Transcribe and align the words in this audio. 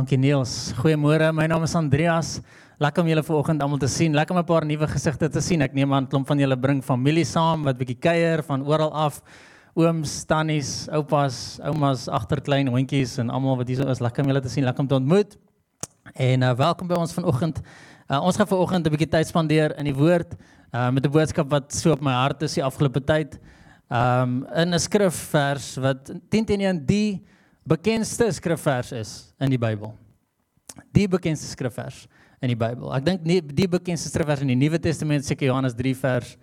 Dankie 0.00 0.16
Niels. 0.16 0.72
Goeiemôre. 0.80 1.26
My 1.36 1.44
naam 1.44 1.66
is 1.66 1.74
Andreas. 1.76 2.28
Lekker 2.80 3.02
om 3.02 3.08
julle 3.10 3.20
vanoggend 3.20 3.60
almal 3.60 3.80
te 3.82 3.88
sien. 3.92 4.14
Lekker 4.16 4.32
om 4.32 4.40
'n 4.40 4.46
paar 4.48 4.64
nuwe 4.64 4.86
gesigte 4.88 5.28
te 5.28 5.40
sien. 5.40 5.60
Ek 5.60 5.74
neem 5.74 5.92
aan 5.92 6.06
klomp 6.08 6.26
van 6.26 6.38
julle 6.38 6.56
bring 6.56 6.80
familie 6.82 7.24
saam 7.24 7.64
wat 7.64 7.76
bietjie 7.76 7.98
kuier 8.00 8.42
van 8.42 8.64
oral 8.64 8.90
af. 8.94 9.20
Ooms, 9.74 10.24
tannies, 10.24 10.88
oupas, 10.88 11.60
oumas, 11.62 12.08
agterklein 12.08 12.68
hondjies 12.68 13.18
en 13.18 13.28
almal 13.28 13.58
wat 13.58 13.68
hier 13.68 13.76
so 13.76 13.90
is. 13.90 14.00
Lekker 14.00 14.22
om 14.24 14.30
julle 14.30 14.40
te 14.40 14.48
sien. 14.48 14.64
Lekker 14.64 14.80
om 14.80 14.88
te 14.88 14.94
ontmoet. 14.94 15.36
En 16.14 16.42
uh, 16.42 16.54
welkom 16.54 16.88
by 16.88 16.94
ons 16.94 17.12
vanoggend. 17.12 17.60
Uh, 18.08 18.24
ons 18.24 18.36
gaan 18.36 18.46
vanoggend 18.46 18.86
'n 18.86 18.90
bietjie 18.90 19.10
tyd 19.10 19.26
spandeer 19.26 19.76
in 19.76 19.84
die 19.84 19.94
woord 19.94 20.32
uh, 20.72 20.88
met 20.90 21.04
'n 21.04 21.10
boodskap 21.10 21.50
wat 21.50 21.74
so 21.74 21.92
op 21.92 22.00
my 22.00 22.12
hart 22.12 22.42
is 22.42 22.54
die 22.54 22.64
afgelope 22.64 23.04
tyd. 23.04 23.38
Um 23.90 24.46
in 24.56 24.72
'n 24.72 24.78
skrifvers 24.78 25.76
wat 25.76 26.10
10 26.30 26.44
teen 26.44 26.60
1 26.60 26.86
die 26.86 27.20
bekendste 27.70 28.26
skrifvers 28.34 28.92
is 28.92 29.10
in 29.38 29.52
die 29.52 29.58
Bybel. 29.60 29.92
Die 30.94 31.06
bekendste 31.10 31.50
skrifvers 31.50 32.06
in 32.42 32.50
die 32.50 32.58
Bybel. 32.58 32.90
Ek 32.96 33.04
dink 33.06 33.26
nie 33.26 33.38
die 33.40 33.68
bekendste 33.70 34.10
skrifvers 34.10 34.42
in 34.44 34.50
die 34.52 34.58
Nuwe 34.58 34.80
Testament 34.82 35.26
seker 35.26 35.50
Johannes 35.50 35.76
3 35.78 35.94
vers 36.00 36.34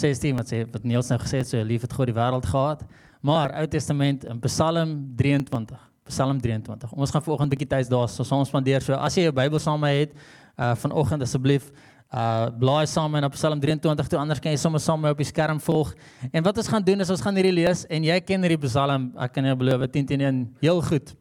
16 0.00 0.38
wat 0.38 0.50
sê 0.50 0.62
wat 0.72 0.86
Niels 0.88 1.10
nou 1.12 1.18
gesê 1.22 1.42
het 1.42 1.50
so 1.50 1.62
lief 1.66 1.84
het 1.86 1.94
God 1.94 2.10
die 2.10 2.16
wêreld 2.16 2.48
gehad. 2.48 2.82
Maar 3.22 3.54
Ou 3.60 3.66
Testament 3.70 4.26
in 4.26 4.40
Psalm 4.48 4.96
23. 5.18 5.78
Psalm 6.10 6.40
23. 6.42 6.94
Ons 6.98 7.12
gaan 7.14 7.22
vanoggend 7.22 7.52
'n 7.52 7.54
bietjie 7.54 7.70
tyd 7.70 7.90
daar 7.90 8.08
so 8.08 8.24
saam 8.24 8.44
spandeer. 8.44 8.82
So 8.82 8.94
as 8.94 9.14
jy 9.14 9.28
jou 9.28 9.32
Bybel 9.32 9.58
saam 9.58 9.84
het, 9.84 10.10
uh 10.58 10.74
vanoggend 10.74 11.22
asseblief 11.22 11.70
uh 12.12 12.50
blaai 12.60 12.86
saam 12.86 13.14
in 13.16 13.24
Psalm 13.32 13.60
23 13.60 14.08
toe 14.08 14.18
anders 14.20 14.40
kan 14.40 14.52
jy 14.52 14.58
sommer 14.60 14.80
saam 14.80 15.04
op 15.08 15.16
die 15.16 15.24
skerm 15.24 15.60
volg. 15.60 15.94
En 16.30 16.44
wat 16.44 16.58
ons 16.60 16.68
gaan 16.68 16.84
doen 16.84 17.00
is 17.00 17.10
ons 17.10 17.20
gaan 17.24 17.34
hierdie 17.34 17.54
lees 17.56 17.86
en 17.88 18.04
jy 18.04 18.20
ken 18.20 18.44
hierdie 18.44 18.60
Psalm, 18.66 19.12
ek 19.16 19.32
kan 19.32 19.48
jou 19.48 19.56
beloof 19.56 19.86
10 19.90 20.06
teen 20.06 20.20
1 20.20 20.42
heel 20.60 20.82
goed. 20.82 21.14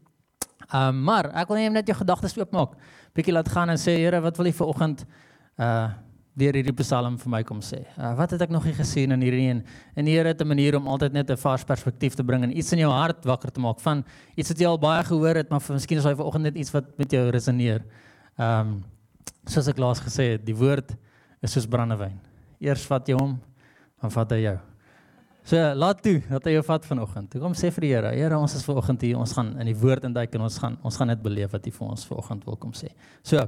Um 0.73 1.03
maar 1.07 1.31
ek 1.31 1.47
wil 1.47 1.71
net 1.71 1.87
jou 1.87 1.95
gedagtes 1.95 2.35
oopmaak. 2.37 2.75
Bietjie 3.15 3.33
laat 3.35 3.49
gaan 3.51 3.71
en 3.71 3.79
sê 3.79 3.97
Here, 3.99 4.19
wat 4.23 4.37
wil 4.37 4.51
jy 4.51 4.55
vir 4.59 4.67
oggend 4.67 5.05
uh 5.57 5.89
deur 6.39 6.55
hierdie 6.55 6.75
Psalm 6.79 7.17
vir 7.19 7.31
my 7.31 7.41
kom 7.43 7.59
sê? 7.59 7.81
Uh, 7.97 8.13
wat 8.15 8.31
het 8.31 8.45
ek 8.45 8.51
nog 8.55 8.63
nie 8.63 8.73
gesien 8.73 9.11
in 9.11 9.23
hierdie 9.23 9.49
een? 9.49 9.59
En 9.99 10.07
die 10.07 10.13
Here 10.15 10.31
het 10.31 10.41
'n 10.41 10.47
manier 10.47 10.77
om 10.77 10.87
altyd 10.87 11.13
net 11.13 11.29
'n 11.29 11.37
vars 11.37 11.63
perspektief 11.63 12.15
te 12.15 12.23
bring 12.23 12.43
en 12.43 12.57
iets 12.57 12.71
in 12.71 12.79
jou 12.79 12.91
hart 12.91 13.25
wakker 13.25 13.51
te 13.51 13.59
maak 13.59 13.79
van 13.79 14.03
iets 14.35 14.49
wat 14.49 14.59
jy 14.59 14.65
al 14.67 14.79
baie 14.79 15.03
gehoor 15.03 15.35
het, 15.35 15.49
maar 15.49 15.61
miskien 15.69 15.97
is 15.97 16.05
hy 16.05 16.15
vir 16.15 16.25
oggend 16.25 16.43
net 16.43 16.55
iets 16.55 16.71
wat 16.71 16.97
met 16.97 17.11
jou 17.11 17.29
resoneer. 17.29 17.83
Um 18.37 18.83
soos 19.49 19.69
ek 19.71 19.79
laas 19.81 20.01
gesê 20.03 20.33
het, 20.35 20.43
die 20.45 20.55
woord 20.57 20.93
is 21.41 21.55
soos 21.55 21.67
brandewyn. 21.69 22.19
Eers 22.61 22.83
vat 22.89 23.07
jy 23.09 23.17
hom, 23.17 23.37
dan 24.01 24.13
vat 24.13 24.35
hy 24.35 24.43
jou. 24.43 24.57
So 25.47 25.57
laat 25.73 26.03
toe 26.05 26.19
dat 26.27 26.45
hy 26.45 26.53
jou 26.53 26.63
vat 26.67 26.85
vanoggend. 26.85 27.39
Kom 27.41 27.55
sê 27.57 27.71
vir 27.73 27.87
die 27.87 27.91
Here, 27.95 28.11
Here, 28.13 28.37
ons 28.37 28.53
is 28.57 28.65
vanoggend 28.65 29.01
hier, 29.07 29.17
ons 29.17 29.33
gaan 29.33 29.55
in 29.59 29.71
die 29.71 29.77
woord 29.77 30.05
induik 30.11 30.37
en 30.37 30.45
ons 30.45 30.57
gaan 30.61 30.77
ons 30.85 30.99
gaan 30.99 31.09
net 31.09 31.23
beleef 31.23 31.55
wat 31.55 31.65
hy 31.65 31.73
vir 31.73 31.87
ons 31.87 32.05
vanoggend 32.09 32.45
wil 32.45 32.59
kom 32.61 32.75
sê. 32.77 32.91
So 33.25 33.41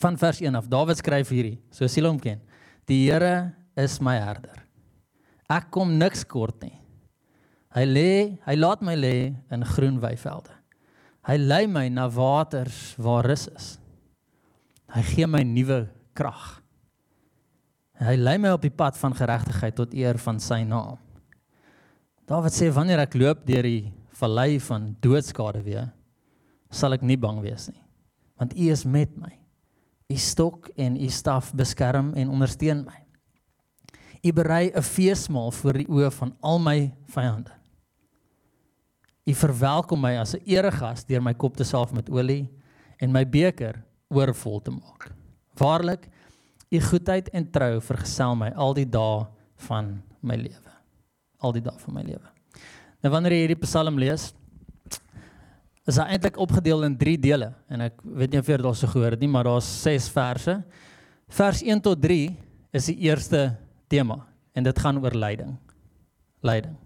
van 0.00 0.16
vers 0.20 0.40
1 0.40 0.56
af, 0.56 0.68
Dawid 0.72 1.00
skryf 1.00 1.30
hierdie, 1.32 1.58
so 1.72 1.86
siel 1.88 2.08
hom 2.08 2.18
ken. 2.20 2.40
Die 2.88 3.04
Here 3.04 3.52
is 3.76 4.00
my 4.00 4.16
herder. 4.20 4.64
Ek 5.52 5.68
kom 5.74 5.92
niks 6.00 6.24
kort 6.24 6.56
nie. 6.64 6.74
Hy 7.74 7.84
lê, 7.84 8.10
hy 8.46 8.54
laat 8.56 8.84
my 8.86 8.94
lê 8.96 9.34
in 9.52 9.64
groen 9.74 9.98
weivelde. 10.00 10.52
Hy 11.28 11.36
lei 11.40 11.64
my 11.68 11.88
na 11.92 12.06
waters 12.12 12.94
waar 13.00 13.26
rus 13.26 13.48
is. 13.52 13.74
Hy 14.94 15.02
gee 15.02 15.26
my 15.26 15.42
nuwe 15.42 15.84
krag. 16.14 16.60
Hy 17.98 18.14
lei 18.18 18.36
my 18.38 18.52
op 18.54 18.62
die 18.62 18.74
pad 18.74 18.98
van 18.98 19.14
geregtigheid 19.16 19.74
tot 19.78 19.94
eer 19.94 20.18
van 20.22 20.38
sy 20.42 20.60
naam. 20.66 21.00
Dawid 22.30 22.54
sê 22.54 22.70
wanneer 22.72 23.02
ek 23.02 23.16
loop 23.18 23.42
deur 23.46 23.66
die 23.66 23.92
vallei 24.14 24.60
van 24.62 24.92
doodskade 25.02 25.60
weer, 25.66 25.88
sal 26.70 26.94
ek 26.94 27.02
nie 27.06 27.18
bang 27.20 27.40
wees 27.42 27.66
nie, 27.70 27.82
want 28.38 28.54
U 28.54 28.68
is 28.70 28.84
met 28.86 29.12
my. 29.18 29.32
U 30.10 30.16
stok 30.20 30.70
en 30.78 30.96
U 30.96 31.08
staf 31.10 31.50
beskerm 31.56 32.12
en 32.18 32.30
ondersteun 32.32 32.84
my. 32.86 33.00
U 34.24 34.32
berei 34.32 34.70
'n 34.72 34.82
feesmaal 34.82 35.50
voor 35.50 35.72
die 35.82 35.88
oë 35.88 36.10
van 36.10 36.36
al 36.40 36.58
my 36.58 36.94
vyande. 37.12 37.52
U 39.26 39.32
verwelkom 39.34 40.00
my 40.00 40.16
as 40.16 40.34
'n 40.34 40.42
eregas 40.46 41.04
deur 41.04 41.22
my 41.22 41.34
kop 41.34 41.56
te 41.56 41.64
salf 41.64 41.92
met 41.92 42.10
olie 42.10 42.48
en 43.00 43.12
my 43.12 43.24
beker 43.24 43.82
oorvol 44.14 44.60
te 44.62 44.72
maak. 44.74 45.10
Waarlik, 45.58 46.08
u 46.70 46.80
goedheid 46.80 47.28
en 47.34 47.50
trou 47.50 47.78
vergesel 47.84 48.34
my 48.38 48.50
al 48.58 48.74
die 48.74 48.86
dae 48.88 49.26
van 49.68 49.96
my 50.24 50.38
lewe. 50.38 50.72
Al 51.44 51.54
die 51.54 51.62
dae 51.62 51.76
van 51.84 51.98
my 51.98 52.02
lewe. 52.06 52.30
Nou 53.04 53.12
wanneer 53.12 53.36
jy 53.36 53.42
hierdie 53.44 53.62
Psalm 53.66 53.98
lees, 54.00 54.30
is 55.84 55.98
hy 56.00 56.06
eintlik 56.14 56.38
opgedeel 56.40 56.86
in 56.86 56.94
3 56.96 57.18
dele 57.20 57.50
en 57.68 57.84
ek 57.84 57.98
weet 58.02 58.32
nie 58.32 58.40
of 58.40 58.48
jy 58.48 58.56
dit 58.60 58.68
al 58.70 58.78
so 58.78 58.88
gehoor 58.88 59.12
het 59.12 59.20
nie, 59.20 59.28
maar 59.28 59.44
daar's 59.44 59.68
6 59.84 60.08
verse. 60.14 60.54
Vers 61.28 61.60
1 61.60 61.82
tot 61.84 62.00
3 62.00 62.30
is 62.74 62.88
die 62.88 62.96
eerste 63.04 63.50
tema 63.92 64.22
en 64.56 64.64
dit 64.64 64.80
gaan 64.80 65.02
oor 65.02 65.16
lyding. 65.18 65.52
Lyding. 66.44 66.78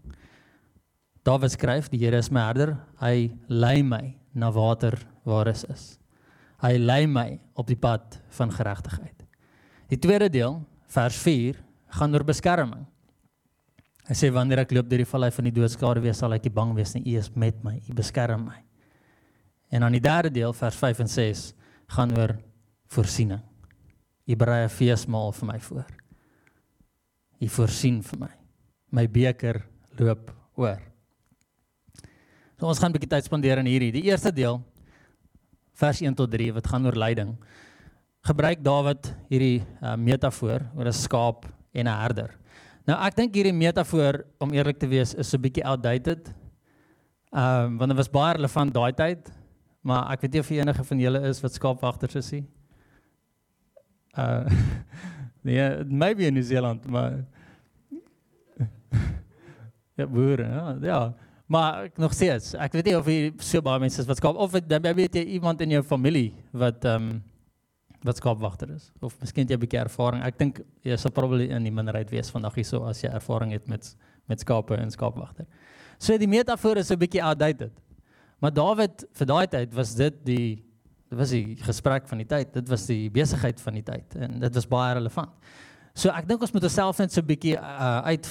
Dawid 1.27 1.53
skryf: 1.53 1.89
"Die 1.93 2.01
Here 2.01 2.19
is 2.19 2.31
my 2.31 2.41
herder, 2.41 2.79
hy 3.01 3.31
lei 3.49 3.83
my 3.83 4.17
na 4.35 4.51
water 4.51 4.99
waar 5.25 5.49
is 5.49 5.65
is." 5.65 5.99
Hy 6.59 6.75
lei 6.79 7.07
my 7.07 7.39
op 7.55 7.69
die 7.69 7.79
pad 7.79 8.19
van 8.39 8.51
geregtigheid. 8.51 9.25
Die 9.89 9.99
tweede 9.99 10.29
deel, 10.29 10.59
vers 10.91 11.17
4, 11.23 11.59
gaan 11.99 12.15
oor 12.15 12.25
beskerming. 12.27 12.87
Hy 14.09 14.17
sê 14.17 14.31
wanneer 14.33 14.65
ek 14.65 14.73
loop 14.73 14.89
deur 14.89 15.05
die 15.05 15.09
vallei 15.09 15.29
van 15.33 15.47
die 15.49 15.55
doodskade 15.55 16.03
wees, 16.03 16.19
sal 16.19 16.35
ek 16.35 16.49
nie 16.49 16.55
bang 16.57 16.73
wees 16.77 16.95
nie. 16.97 17.05
U 17.13 17.19
is 17.21 17.29
met 17.37 17.61
my, 17.65 17.77
U 17.89 17.95
beskerm 17.97 18.49
my. 18.49 18.59
En 19.71 19.85
dan 19.85 19.93
die 19.93 20.03
derde 20.03 20.33
deel, 20.33 20.55
vers 20.57 20.77
5 20.81 21.05
en 21.05 21.13
6, 21.13 21.45
gaan 21.95 22.15
oor 22.17 22.35
voorsiening. 22.93 23.43
U 24.29 24.37
berei 24.37 24.65
'n 24.65 24.69
feesmaal 24.69 25.33
vir 25.33 25.47
my 25.47 25.61
voor. 25.61 25.87
U 27.41 27.49
voorsien 27.49 28.03
vir 28.03 28.19
my. 28.19 28.33
My 28.91 29.07
beker 29.07 29.63
loop 29.99 30.33
oor. 30.57 30.81
So 32.59 32.67
ons 32.67 32.79
gaan 32.79 32.91
'n 32.91 32.99
bietjie 32.99 33.11
tyd 33.11 33.25
spandeer 33.25 33.59
in 33.59 33.67
hierdie. 33.67 33.93
Die 33.93 34.11
eerste 34.11 34.33
deel 34.33 34.63
vers 35.79 36.03
1 36.03 36.17
tot 36.19 36.31
3 36.31 36.53
wat 36.57 36.67
gaan 36.67 36.87
oor 36.87 36.99
lyding. 36.99 37.37
Gebruik 38.27 38.63
Dawid 38.67 39.13
hierdie 39.31 39.63
uh, 39.83 39.95
metafoor 39.95 40.67
oor 40.75 40.91
'n 40.91 40.93
skaap 40.93 41.47
en 41.73 41.87
'n 41.87 42.01
herder. 42.03 42.35
Nou 42.89 42.97
ek 43.07 43.17
dink 43.17 43.35
hierdie 43.35 43.55
metafoor 43.55 44.25
om 44.41 44.53
eerlik 44.53 44.79
te 44.79 44.89
wees 44.89 45.15
is 45.15 45.35
'n 45.35 45.41
bietjie 45.41 45.65
outdated. 45.65 46.35
Ehm 47.33 47.65
um, 47.65 47.79
want 47.79 47.91
dit 47.91 47.99
was 47.99 48.11
baie 48.11 48.35
relevant 48.35 48.75
daai 48.75 48.93
tyd, 48.93 49.31
maar 49.83 50.11
ek 50.13 50.21
weet 50.21 50.33
nie 50.33 50.41
of 50.41 50.51
enige 50.51 50.85
van 50.85 50.99
julle 50.99 51.21
is 51.29 51.43
wat 51.43 51.53
skaapwagters 51.53 52.17
is 52.17 52.31
nie. 52.33 52.47
Uh 54.17 54.49
nee, 55.47 55.85
maybe 55.85 56.27
in 56.27 56.35
New 56.35 56.43
Zealand, 56.43 56.87
maar 56.87 57.25
ja, 59.99 60.07
boere, 60.07 60.45
ja. 60.45 60.77
ja. 60.83 61.15
Maar 61.49 61.89
nog 61.97 62.13
steeds, 62.13 62.53
ek 62.61 62.75
weet 62.77 62.91
nie 62.91 62.97
of 62.99 63.07
jy 63.09 63.31
so 63.41 63.65
baie 63.65 63.81
mense 63.81 64.03
is 64.03 64.09
wat 64.09 64.21
skaap 64.21 64.37
of 64.37 64.53
dan 64.69 64.85
weet 64.85 65.15
jy 65.17 65.23
iemand 65.39 65.63
in 65.65 65.79
jou 65.79 65.83
familie 65.83 66.31
wat 66.53 66.85
ehm 66.85 67.09
um, 67.09 67.19
wat 68.07 68.21
skaapwagter 68.21 68.71
is 68.71 68.93
of 69.03 69.17
miskien 69.19 69.49
jy 69.49 69.57
'n 69.57 69.61
bietjie 69.65 69.81
ervaring. 69.81 70.23
Ek 70.23 70.37
dink 70.39 70.61
jy 70.87 70.97
sal 70.97 71.11
probably 71.11 71.49
in 71.51 71.65
die 71.65 71.73
minderheid 71.75 72.11
wees 72.11 72.31
vandag 72.31 72.55
hierso 72.55 72.85
as 72.87 73.01
jy 73.03 73.11
ervaring 73.11 73.51
het 73.53 73.67
met 73.67 73.97
met 74.29 74.41
skape 74.41 74.77
en 74.77 74.91
skaapwagter. 74.91 75.47
So 75.99 76.17
die 76.19 76.29
metafoor 76.29 76.77
is 76.77 76.91
'n 76.93 76.99
bietjie 76.99 77.23
outdated. 77.23 77.73
Maar 78.41 78.53
Dawid 78.53 79.05
vir 79.13 79.27
daai 79.27 79.47
tyd 79.47 79.75
was 79.75 79.95
dit 79.95 80.15
die 80.25 80.65
dit 81.11 81.19
was 81.19 81.31
die 81.31 81.57
gesprek 81.57 82.07
van 82.07 82.19
die 82.19 82.27
tyd. 82.27 82.53
Dit 82.53 82.69
was 82.69 82.87
die 82.87 83.11
besigheid 83.11 83.61
van 83.61 83.75
die 83.75 83.83
tyd 83.83 84.17
en 84.17 84.39
dit 84.41 84.55
was 84.55 84.67
baie 84.67 84.95
relevant. 84.95 85.31
So 85.99 86.13
ek 86.15 86.29
dink 86.31 86.43
ons 86.47 86.53
moet 86.55 86.63
onsself 86.69 87.01
net 87.03 87.11
so 87.11 87.21
'n 87.21 87.27
bietjie 87.27 87.57
uh, 87.59 88.07
uit 88.07 88.27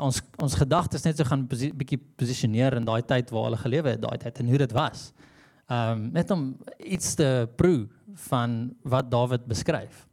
ons 0.00 0.20
ons 0.40 0.54
gedagtes 0.56 1.04
net 1.04 1.18
so 1.18 1.24
gaan 1.28 1.42
posi 1.46 1.68
bietjie 1.76 1.98
posisioneer 2.16 2.78
in 2.78 2.86
daai 2.88 3.02
tyd 3.04 3.28
waar 3.34 3.50
hulle 3.50 3.60
gelewe 3.60 3.92
het, 3.92 4.00
daai 4.00 4.16
tyd 4.22 4.40
en 4.40 4.48
hoe 4.48 4.60
dit 4.64 4.72
was. 4.72 5.10
Ehm 5.68 5.90
um, 5.92 6.06
net 6.16 6.30
om 6.30 6.56
iets 6.78 7.14
te 7.14 7.46
proe 7.56 7.88
van 8.30 8.72
wat 8.82 9.10
Dawid 9.10 9.44
beskryf. 9.46 10.06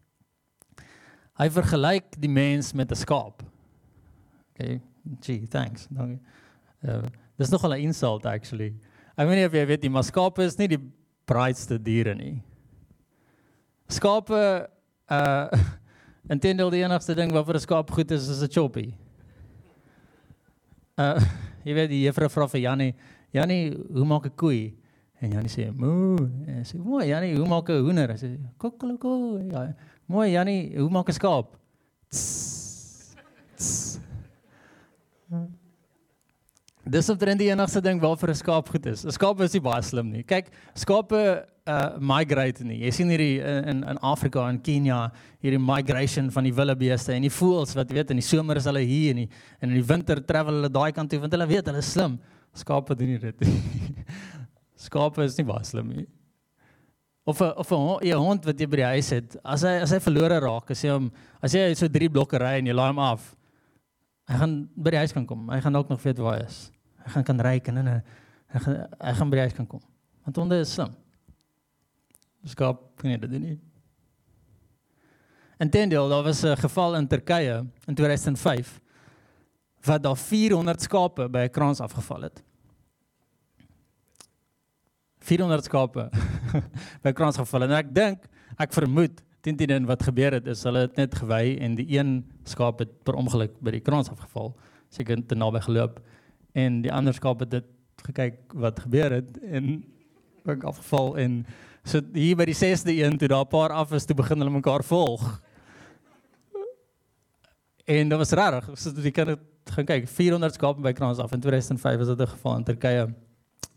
Hy 1.40 1.48
vergelyk 1.50 2.20
die 2.20 2.30
mens 2.30 2.74
met 2.74 2.92
'n 2.92 3.00
skaap. 3.00 3.42
Okay, 4.52 4.82
gee, 5.22 5.48
thanks. 5.48 5.88
Dankie. 5.90 6.20
Uh, 6.84 7.08
dis 7.38 7.50
nogal 7.50 7.78
'n 7.78 7.88
insult 7.88 8.26
actually. 8.26 8.76
I 9.18 9.24
mean 9.24 9.40
if 9.40 9.54
jy 9.54 9.66
weet 9.66 9.82
die 9.82 10.04
skape 10.04 10.44
is 10.44 10.58
nie 10.58 10.68
die 10.68 10.84
braaitste 11.26 11.80
diere 11.82 12.16
nie. 12.16 12.44
Skape 13.88 14.68
uh 15.08 15.48
Intendeel 16.30 16.72
die 16.74 16.84
enigste 16.84 17.16
ding 17.16 17.32
wat 17.32 17.46
vir 17.48 17.56
'n 17.56 17.64
skaap 17.64 17.92
goed 17.92 18.12
is 18.12 18.28
is 18.28 18.42
'n 18.44 18.52
choppie. 18.52 18.94
Uh 20.98 21.20
jy 21.68 21.74
weet 21.74 21.90
die 21.90 22.04
juffrou 22.06 22.30
vra 22.30 22.48
vir 22.48 22.62
Jannie, 22.62 22.96
Jannie, 23.32 23.72
hoe 23.94 24.06
maak 24.06 24.26
'n 24.26 24.36
koei? 24.36 24.76
En 25.22 25.32
Jannie 25.32 25.50
sê, 25.50 25.72
"Moo." 25.74 26.18
En 26.48 26.64
sê, 26.64 26.78
"Mooi, 26.78 27.08
Jannie, 27.08 27.36
hoe 27.36 27.48
maak 27.48 27.70
'n 27.70 27.82
hoender?" 27.82 28.12
Hy 28.12 28.18
sê, 28.18 28.38
"Kokkeloko." 28.58 29.40
Ja. 29.52 29.74
Mooi, 30.08 30.32
Jannie, 30.32 30.78
hoe 30.78 30.90
maak 30.90 31.10
'n 31.10 31.14
skaap? 31.14 31.58
Tss, 32.10 33.16
tss. 33.56 34.00
Dis 36.88 37.10
omtrent 37.10 37.40
die 37.40 37.50
enigste 37.52 37.82
ding 37.82 38.00
waarvoor 38.02 38.30
'n 38.30 38.36
skaap 38.36 38.70
goed 38.70 38.86
is. 38.86 39.06
'n 39.06 39.12
Skaap 39.12 39.42
is 39.42 39.54
nie 39.54 39.62
baie 39.62 39.82
slim 39.82 40.12
nie. 40.12 40.24
Kyk, 40.24 40.52
skape 40.74 41.46
uh 41.68 41.98
migrate 42.00 42.64
nie. 42.64 42.80
Jy 42.86 42.92
sien 42.96 43.12
hierdie 43.12 43.42
in 43.44 43.84
in 43.84 44.00
Afrika 44.06 44.46
en 44.50 44.60
Kenia 44.64 45.12
hierdie 45.44 45.60
migration 45.62 46.32
van 46.32 46.48
die 46.48 46.54
wildebeeste 46.56 47.14
en 47.14 47.26
die 47.28 47.34
voëls 47.34 47.76
wat 47.78 47.92
weet 47.92 48.14
in 48.14 48.22
die 48.22 48.26
somer 48.26 48.60
is 48.62 48.68
hulle 48.70 48.84
hier 48.88 49.12
en 49.14 49.24
die, 49.24 49.30
en 49.60 49.72
in 49.72 49.80
die 49.80 49.88
winter 49.88 50.22
travel 50.24 50.62
hulle 50.62 50.72
daai 50.72 50.92
kant 50.96 51.12
toe 51.12 51.20
want 51.24 51.34
hulle 51.36 51.48
weet 51.50 51.68
hulle 51.68 51.84
is 51.84 51.92
slim. 51.92 52.18
Skape 52.58 52.96
doen 52.98 53.14
nie 53.14 53.20
dit. 53.22 53.44
Skape 54.88 55.26
is 55.28 55.38
nie 55.38 55.48
baie 55.48 55.66
slim 55.68 55.92
nie. 55.92 56.08
Of 57.28 57.42
'n 57.42 57.52
of 57.60 57.72
'n 57.72 58.14
hond 58.16 58.46
wat 58.46 58.60
jy 58.60 58.68
by 58.68 58.78
die 58.78 58.92
huis 58.96 59.10
het, 59.12 59.36
as 59.44 59.64
hy 59.68 59.74
as 59.84 59.92
hy 59.92 60.00
verlore 60.00 60.40
raak, 60.40 60.72
as 60.72 60.84
jy 60.84 60.94
hom 60.94 61.12
as 61.44 61.54
jy 61.54 61.74
so 61.76 61.88
drie 61.88 62.08
blokke 62.10 62.40
ry 62.40 62.60
en 62.60 62.68
jy 62.68 62.74
laai 62.74 62.94
hom 62.94 63.00
af, 63.04 63.36
hy 64.30 64.38
gaan 64.40 64.70
by 64.76 64.92
die 64.96 65.02
huis 65.04 65.14
kan 65.14 65.26
kom. 65.28 65.50
Hy 65.50 65.60
gaan 65.60 65.76
ook 65.76 65.90
nog 65.90 66.02
weet 66.02 66.20
waar 66.24 66.40
hy 66.40 66.46
is. 66.46 66.72
Hy 67.04 67.12
gaan 67.12 67.24
kan 67.28 67.44
ry 67.44 67.60
en 67.60 67.78
in 67.78 67.88
'n 67.88 68.04
hy 68.54 68.60
gaan 68.60 68.88
hy 69.04 69.14
gaan 69.20 69.30
by 69.30 69.36
die 69.36 69.46
huis 69.50 69.58
kan 69.60 69.68
kom. 69.68 69.84
Want 70.24 70.38
honde 70.38 70.60
is 70.60 70.72
slim. 70.72 70.96
Skaap 72.48 72.84
kan 72.96 73.12
jy 73.12 73.18
dit 73.18 73.32
doen 73.32 73.42
nie. 73.42 73.60
En 75.58 75.70
Tendel, 75.70 76.10
daar 76.10 76.24
was 76.24 76.44
'n 76.44 76.56
geval 76.56 76.96
in 76.96 77.08
Turkye 77.08 77.66
in 77.86 77.96
2005 77.96 78.80
wat 79.84 80.04
daar 80.04 80.18
400 80.18 80.82
skape 80.82 81.30
by 81.30 81.48
'n 81.48 81.50
kraans 81.50 81.80
afgeval 81.80 82.22
het. 82.22 82.44
400 85.28 85.68
skape 85.68 86.08
by 87.04 87.12
krans 87.16 87.40
geval 87.40 87.68
en 87.68 87.76
ek 87.78 87.92
dink 87.96 88.28
ek 88.62 88.76
vermoed 88.76 89.20
teen 89.46 89.58
teen 89.60 89.88
wat 89.90 90.06
gebeur 90.08 90.38
het 90.38 90.48
is 90.48 90.64
hulle 90.68 90.86
het 90.86 91.00
net 91.00 91.16
gewy 91.20 91.58
en 91.64 91.76
die 91.80 91.88
een 91.98 92.22
skaap 92.48 92.80
het 92.84 92.94
per 93.08 93.18
ongeluk 93.20 93.58
by 93.64 93.76
die 93.76 93.84
krans 93.84 94.12
afgeval 94.14 94.54
seker 94.94 95.20
te 95.28 95.36
naby 95.36 95.62
geloop 95.66 96.00
en 96.58 96.82
die 96.86 96.94
ander 96.94 97.16
skaap 97.16 97.44
het 97.44 97.58
dit 97.58 97.74
gekyk 98.08 98.56
wat 98.56 98.80
gebeur 98.86 99.18
het 99.20 99.40
en 99.44 99.82
ook 100.48 100.64
afgeval 100.72 101.18
en 101.20 101.42
so 101.88 102.02
hier 102.14 102.36
by 102.36 102.48
die 102.50 102.58
6de 102.58 102.96
een 103.00 103.18
toe 103.18 103.28
daar 103.32 103.46
'n 103.46 103.54
paar 103.54 103.72
af 103.72 103.94
is 103.94 104.06
toe 104.06 104.16
begin 104.16 104.38
hulle 104.38 104.52
mekaar 104.52 104.84
volg 104.84 105.42
en 107.86 108.10
dit 108.10 108.18
was 108.18 108.32
rarig 108.32 108.70
so 108.76 108.92
jy 108.92 109.12
kan 109.12 109.38
gaan 109.66 109.86
kyk 109.86 110.08
400 110.08 110.54
skape 110.54 110.82
by 110.82 110.94
krans 110.94 111.20
af 111.20 111.32
in 111.32 111.42
2005 111.42 111.98
was 111.98 112.08
dit 112.08 112.20
'n 112.20 112.28
geval 112.28 112.58
in 112.58 112.64
Turkye 112.64 113.14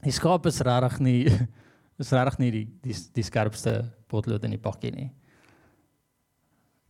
die 0.03 0.12
skaap 0.12 0.47
is 0.47 0.61
regtig 0.61 0.99
nie 1.01 1.25
is 2.01 2.12
regtig 2.12 2.39
nie 2.39 2.51
die 2.51 2.67
die 2.83 2.97
die 3.15 3.25
skerpste 3.25 3.93
potlood 4.11 4.45
in 4.45 4.56
die 4.56 4.63
pakkie 4.63 4.93
nie. 4.95 5.11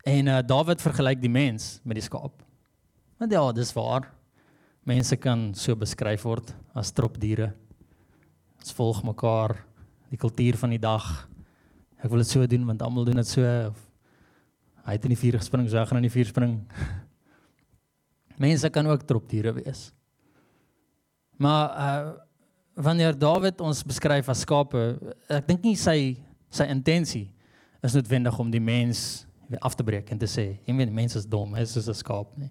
En 0.08 0.31
uh, 0.31 0.38
Dawid 0.46 0.81
vergelyk 0.81 1.20
die 1.20 1.32
mens 1.32 1.81
met 1.84 1.99
die 1.99 2.05
skaap. 2.05 2.40
Want 3.20 3.34
ja, 3.34 3.43
dis 3.52 3.75
waar. 3.76 4.08
Mense 4.88 5.19
kan 5.20 5.50
so 5.55 5.76
beskryf 5.76 6.25
word 6.25 6.55
as 6.75 6.93
tropdiere. 6.96 7.50
Ons 8.61 8.73
volg 8.76 9.02
mekaar 9.05 9.58
die 10.10 10.18
kultuur 10.18 10.58
van 10.60 10.74
die 10.74 10.82
dag. 10.82 11.06
Ek 12.00 12.10
wil 12.10 12.22
dit 12.22 12.30
so 12.30 12.46
doen 12.50 12.66
want 12.66 12.82
almal 12.82 13.06
doen 13.08 13.20
dit 13.20 13.28
so 13.28 13.44
of 13.70 13.78
hy 14.86 14.96
het 14.96 15.04
in 15.06 15.12
die 15.12 15.20
vuur 15.20 15.36
gespring, 15.38 15.68
so 15.68 15.84
gaan 15.86 16.00
in 16.00 16.08
die 16.08 16.12
vuur 16.12 16.30
spring. 16.30 16.56
Mense 18.44 18.70
kan 18.72 18.88
ook 18.88 19.04
tropdiere 19.06 19.52
wees. 19.60 19.90
Maar 21.38 21.70
uh 21.70 22.18
wanneer 22.80 23.18
Dawid 23.18 23.60
ons 23.60 23.82
beskryf 23.84 24.28
as 24.32 24.40
skape, 24.46 24.80
ek 25.28 25.48
dink 25.50 25.66
nie 25.66 25.74
sy 25.76 26.14
sy 26.48 26.64
intensie 26.70 27.26
is 27.84 27.92
noodwendig 27.92 28.38
om 28.40 28.48
die 28.50 28.62
mens 28.62 29.26
af 29.60 29.74
te 29.76 29.84
breek 29.84 30.08
en 30.14 30.20
te 30.20 30.28
sê, 30.30 30.46
jy 30.64 30.76
weet 30.78 30.92
mense 30.94 31.18
is 31.18 31.26
dom, 31.28 31.56
is 31.60 31.74
soos 31.74 31.90
'n 31.90 31.98
skaap 31.98 32.38
nie. 32.38 32.48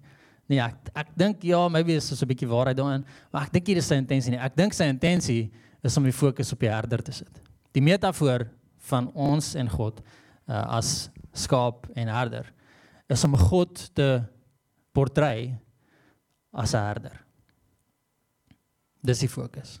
Nee, 0.48 0.60
ek 0.60 0.90
ek 0.94 1.08
dink 1.16 1.42
ja, 1.42 1.68
maybe 1.68 1.96
is 1.96 2.04
so 2.04 2.14
'n 2.14 2.28
bietjie 2.28 2.48
waarheid 2.48 2.76
daarin, 2.76 3.04
maar 3.32 3.46
ek 3.46 3.52
dink 3.52 3.66
hier 3.66 3.78
is 3.78 3.88
sy 3.88 3.96
intensie 3.96 4.30
nie. 4.30 4.38
Ek 4.38 4.54
dink 4.54 4.72
sy 4.72 4.84
intensie 4.84 5.50
is 5.82 5.96
om 5.96 6.04
die 6.04 6.12
fokus 6.12 6.52
op 6.52 6.60
die 6.60 6.70
herder 6.70 7.02
te 7.02 7.12
sit. 7.12 7.49
Die 7.72 7.82
metafoor 7.82 8.48
van 8.90 9.10
ons 9.14 9.54
en 9.54 9.68
God 9.70 10.00
uh, 10.00 10.78
as 10.78 11.10
skaap 11.36 11.86
en 11.94 12.10
herder 12.10 12.48
is 13.10 13.24
om 13.26 13.36
God 13.38 13.82
te 13.94 14.22
portrei 14.94 15.54
as 16.50 16.74
'n 16.74 16.82
herder. 16.82 17.16
Dis 19.02 19.22
die 19.22 19.28
fokus 19.30 19.80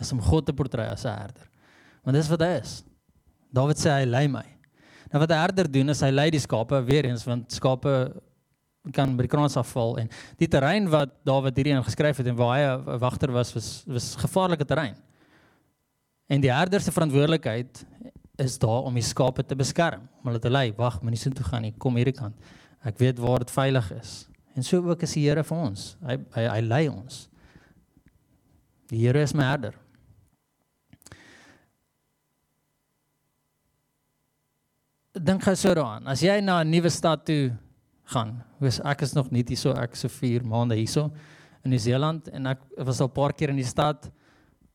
is 0.00 0.12
om 0.12 0.20
God 0.20 0.46
te 0.46 0.52
portrei 0.52 0.88
as 0.88 1.04
'n 1.04 1.08
herder. 1.12 1.48
Want 2.04 2.16
dis 2.16 2.28
wat 2.28 2.40
hy 2.40 2.52
is. 2.60 2.84
Dawid 3.52 3.78
sê 3.78 3.90
hy 3.90 4.04
lei 4.04 4.26
my. 4.28 4.44
Nou 5.12 5.20
wat 5.20 5.30
'n 5.30 5.40
herder 5.40 5.70
doen 5.70 5.88
is 5.88 6.00
hy 6.00 6.10
lei 6.10 6.30
die 6.30 6.40
skape 6.40 6.84
weer 6.84 7.04
eens 7.04 7.24
want 7.24 7.52
skape 7.52 8.22
kan 8.92 9.16
by 9.16 9.22
die 9.22 9.32
kraans 9.32 9.56
afval 9.56 9.96
en 9.98 10.10
die 10.36 10.48
terrein 10.48 10.88
wat 10.90 11.10
Dawid 11.24 11.56
hierdie 11.56 11.72
ingeskryf 11.72 12.16
het 12.16 12.26
en 12.26 12.36
waar 12.36 12.56
hy 12.56 12.62
'n 12.64 12.98
wagter 12.98 13.32
was 13.32 13.54
was 13.54 13.84
was 13.86 14.16
gevaarlike 14.16 14.64
terrein. 14.64 14.96
En 16.26 16.40
die 16.40 16.52
herder 16.52 16.80
se 16.80 16.92
verantwoordelikheid 16.92 17.84
is 18.40 18.58
daar 18.58 18.88
om 18.88 18.94
die 18.94 19.04
skape 19.04 19.44
te 19.44 19.56
beskerm, 19.56 20.08
om 20.20 20.30
hulle 20.30 20.40
te 20.42 20.50
lei. 20.50 20.72
Wag, 20.76 21.00
moenie 21.02 21.20
so 21.20 21.30
toe 21.30 21.44
gaan 21.44 21.62
nie. 21.62 21.74
Kom 21.78 21.96
hierdie 21.96 22.16
kant. 22.16 22.34
Ek 22.84 22.98
weet 22.98 23.20
waar 23.22 23.44
dit 23.44 23.50
veilig 23.50 23.92
is. 23.92 24.16
En 24.54 24.62
so 24.62 24.82
ook 24.82 25.02
is 25.02 25.14
die 25.16 25.28
Here 25.28 25.44
vir 25.44 25.58
ons. 25.58 25.94
Hy 26.02 26.18
hy, 26.34 26.48
hy 26.48 26.60
lei 26.64 26.82
ons. 26.88 27.24
Die 28.90 29.04
Here 29.04 29.22
is 29.22 29.34
my 29.34 29.44
herder. 29.52 29.78
dink 35.14 35.44
gou 35.46 35.54
so 35.54 35.74
daaraan. 35.74 36.08
As 36.10 36.22
jy 36.22 36.40
na 36.40 36.60
'n 36.60 36.70
nuwe 36.70 36.90
stad 36.90 37.24
toe 37.24 37.52
gaan, 38.04 38.42
hoes 38.58 38.80
ek 38.80 39.02
is 39.02 39.14
nog 39.14 39.30
nie 39.30 39.44
hierso, 39.46 39.72
ek 39.72 39.94
so 39.96 40.08
4 40.08 40.42
maande 40.42 40.74
hierso 40.74 41.12
in 41.64 41.70
New 41.70 41.78
Zealand 41.78 42.28
en 42.28 42.46
ek 42.46 42.58
was 42.78 43.00
al 43.00 43.08
'n 43.08 43.12
paar 43.12 43.32
keer 43.32 43.50
in 43.50 43.56
die 43.56 43.64
stad. 43.64 44.10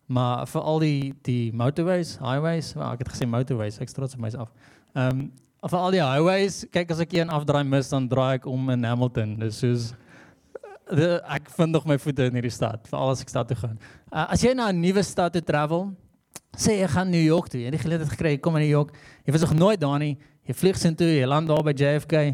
Maar 0.09 0.47
vir 0.49 0.65
al 0.71 0.79
die 0.81 1.01
die 1.21 1.51
motorways, 1.53 2.15
highways, 2.17 2.73
well, 2.73 2.89
ek 2.95 3.03
het 3.03 3.11
gesê 3.13 3.27
motorways, 3.29 3.77
ek 3.77 3.91
trots 3.93 4.17
op 4.17 4.23
myself. 4.25 4.49
Ehm 4.95 5.21
um, 5.21 5.29
al 5.75 5.91
die 5.93 6.01
highways, 6.01 6.63
kyk 6.73 6.93
as 6.95 7.01
ek 7.03 7.13
een 7.13 7.29
afdraai 7.35 7.65
mis 7.67 7.91
dan 7.91 8.07
draai 8.09 8.39
ek 8.39 8.47
om 8.49 8.69
in 8.73 8.87
Hamilton. 8.87 9.35
De, 10.89 11.09
ek 11.29 11.51
vind 11.53 11.75
nog 11.75 11.85
my 11.85 11.99
voete 12.01 12.25
in 12.25 12.39
hierdie 12.39 12.53
stad, 12.53 12.87
veral 12.89 13.11
as 13.11 13.21
ek 13.21 13.29
stad 13.29 13.51
toe 13.51 13.57
gaan. 13.59 13.75
Uh, 14.09 14.23
as 14.33 14.41
jy 14.41 14.55
na 14.57 14.71
'n 14.71 14.81
nuwe 14.81 15.03
stad 15.05 15.35
toe 15.35 15.43
travel, 15.45 15.91
sê 16.57 16.79
jy 16.79 16.87
gaan 16.89 17.11
New 17.11 17.21
York 17.21 17.51
toe. 17.51 17.59
Jy 17.59 17.69
het 17.69 17.77
die 17.77 17.83
geleentheid 17.83 18.13
gekry 18.15 18.37
kom 18.37 18.55
in 18.57 18.65
New 18.65 18.73
York. 18.73 18.95
Jy 19.25 19.31
was 19.35 19.45
nog 19.45 19.53
nooit 19.53 19.79
daar 19.79 19.99
nie. 19.99 20.17
Jy 20.47 20.53
vlieg 20.57 20.77
sin 20.77 20.95
toe, 20.95 21.05
jy 21.05 21.27
land 21.29 21.47
daar 21.47 21.61
by 21.61 21.75
JFK 21.77 22.33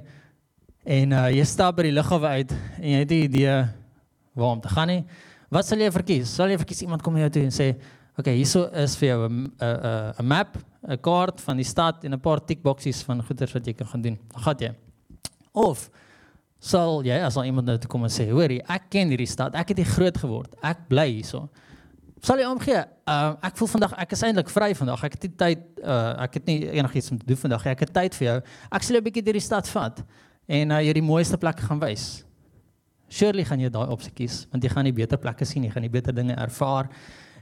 en 0.85 1.11
uh, 1.11 1.27
jy 1.33 1.43
stap 1.43 1.75
by 1.75 1.89
die 1.89 1.95
lughawe 1.97 2.27
uit 2.39 2.51
en 2.79 2.89
jy 2.93 2.99
het 3.03 3.11
'n 3.11 3.23
idee 3.27 3.67
waar 4.35 4.53
om 4.55 4.61
te 4.61 4.69
gaan. 4.69 5.03
Wat 5.55 5.63
sal 5.63 5.79
jy 5.79 5.87
verkies? 5.93 6.31
Sal 6.35 6.51
jy 6.51 6.57
verkies 6.59 6.81
iemand 6.83 7.03
kom 7.03 7.15
na 7.15 7.23
jou 7.23 7.35
toe 7.37 7.45
en 7.47 7.53
sê, 7.53 7.67
"Oké, 7.71 8.19
okay, 8.19 8.35
hierso 8.35 8.67
is 8.73 8.95
vir 8.95 9.07
jou 9.07 9.29
'n 9.29 9.51
'n 9.61 10.13
'n 10.19 10.27
map, 10.27 10.57
'n 10.83 10.97
kaart 10.97 11.39
van 11.39 11.55
die 11.55 11.63
stad 11.63 12.03
en 12.03 12.13
'n 12.13 12.19
paar 12.19 12.43
tick 12.45 12.61
boxes 12.61 13.03
van 13.03 13.23
goeders 13.23 13.53
wat 13.53 13.65
jy 13.65 13.73
kan 13.73 13.87
gaan 13.87 14.01
doen." 14.01 14.19
Dan 14.33 14.41
gaan 14.41 14.57
jy. 14.57 14.75
Of 15.53 15.89
sal 16.59 17.03
jy 17.03 17.23
as 17.23 17.37
al 17.37 17.45
iemand 17.45 17.67
nou 17.67 17.77
toe 17.77 17.87
kom 17.87 18.03
en 18.03 18.09
sê, 18.09 18.29
"Hoorie, 18.29 18.61
ek 18.67 18.89
ken 18.89 19.07
hierdie 19.07 19.27
stad. 19.27 19.55
Ek 19.55 19.69
het 19.69 19.77
hier 19.77 19.85
groot 19.85 20.17
geword. 20.17 20.55
Ek 20.61 20.87
bly 20.89 21.07
hierso." 21.21 21.49
Sal 22.21 22.37
jy 22.37 22.45
omgee? 22.45 22.83
Uh 23.07 23.35
ek 23.41 23.55
voel 23.57 23.67
vandag 23.67 23.93
ek 23.93 24.11
is 24.11 24.21
eintlik 24.21 24.49
vry 24.49 24.73
vandag. 24.75 25.03
Ek 25.03 25.13
het 25.13 25.23
nie 25.23 25.35
tyd 25.37 25.59
uh 25.83 26.15
ek 26.23 26.33
het 26.33 26.45
nie 26.45 26.71
enigiets 26.71 27.11
om 27.11 27.17
te 27.17 27.25
doen 27.25 27.37
vandag. 27.37 27.65
Ek 27.65 27.79
het 27.79 27.93
tyd 27.93 28.15
vir 28.15 28.27
jou. 28.27 28.41
Ek 28.71 28.83
sal 28.83 28.97
'n 28.97 29.03
bietjie 29.03 29.23
deur 29.23 29.33
die 29.33 29.41
stad 29.41 29.67
vat 29.67 30.03
en 30.47 30.71
uh 30.71 30.81
jy 30.81 30.93
die 30.93 31.01
mooiste 31.01 31.37
plekke 31.37 31.61
gaan 31.61 31.79
wys. 31.79 32.25
Surely 33.09 33.45
gaan 33.45 33.61
jy 33.61 33.69
daai 33.69 33.91
opsie 33.93 34.13
kies 34.15 34.43
want 34.51 34.63
jy 34.63 34.71
gaan 34.73 34.89
die 34.89 34.95
beter 34.95 35.21
plekke 35.21 35.45
sien, 35.45 35.63
jy 35.63 35.73
gaan 35.73 35.85
die 35.85 35.93
beter 35.93 36.15
dinge 36.15 36.35
ervaar. 36.35 36.89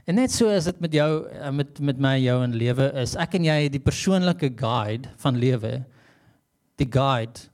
En 0.04 0.18
net 0.20 0.32
so 0.32 0.50
is 0.52 0.68
dit 0.68 0.80
met 0.84 0.92
jou 0.92 1.08
uh, 1.24 1.50
met 1.50 1.80
met 1.80 2.00
my 2.00 2.18
jou 2.20 2.36
in 2.44 2.58
lewe 2.60 2.90
is 3.00 3.16
ek 3.16 3.38
en 3.38 3.48
jy 3.48 3.58
die 3.72 3.82
persoonlike 3.82 4.52
guide 4.60 5.14
van 5.22 5.40
lewe. 5.40 5.78
Die 6.76 6.90
guide 6.90 7.48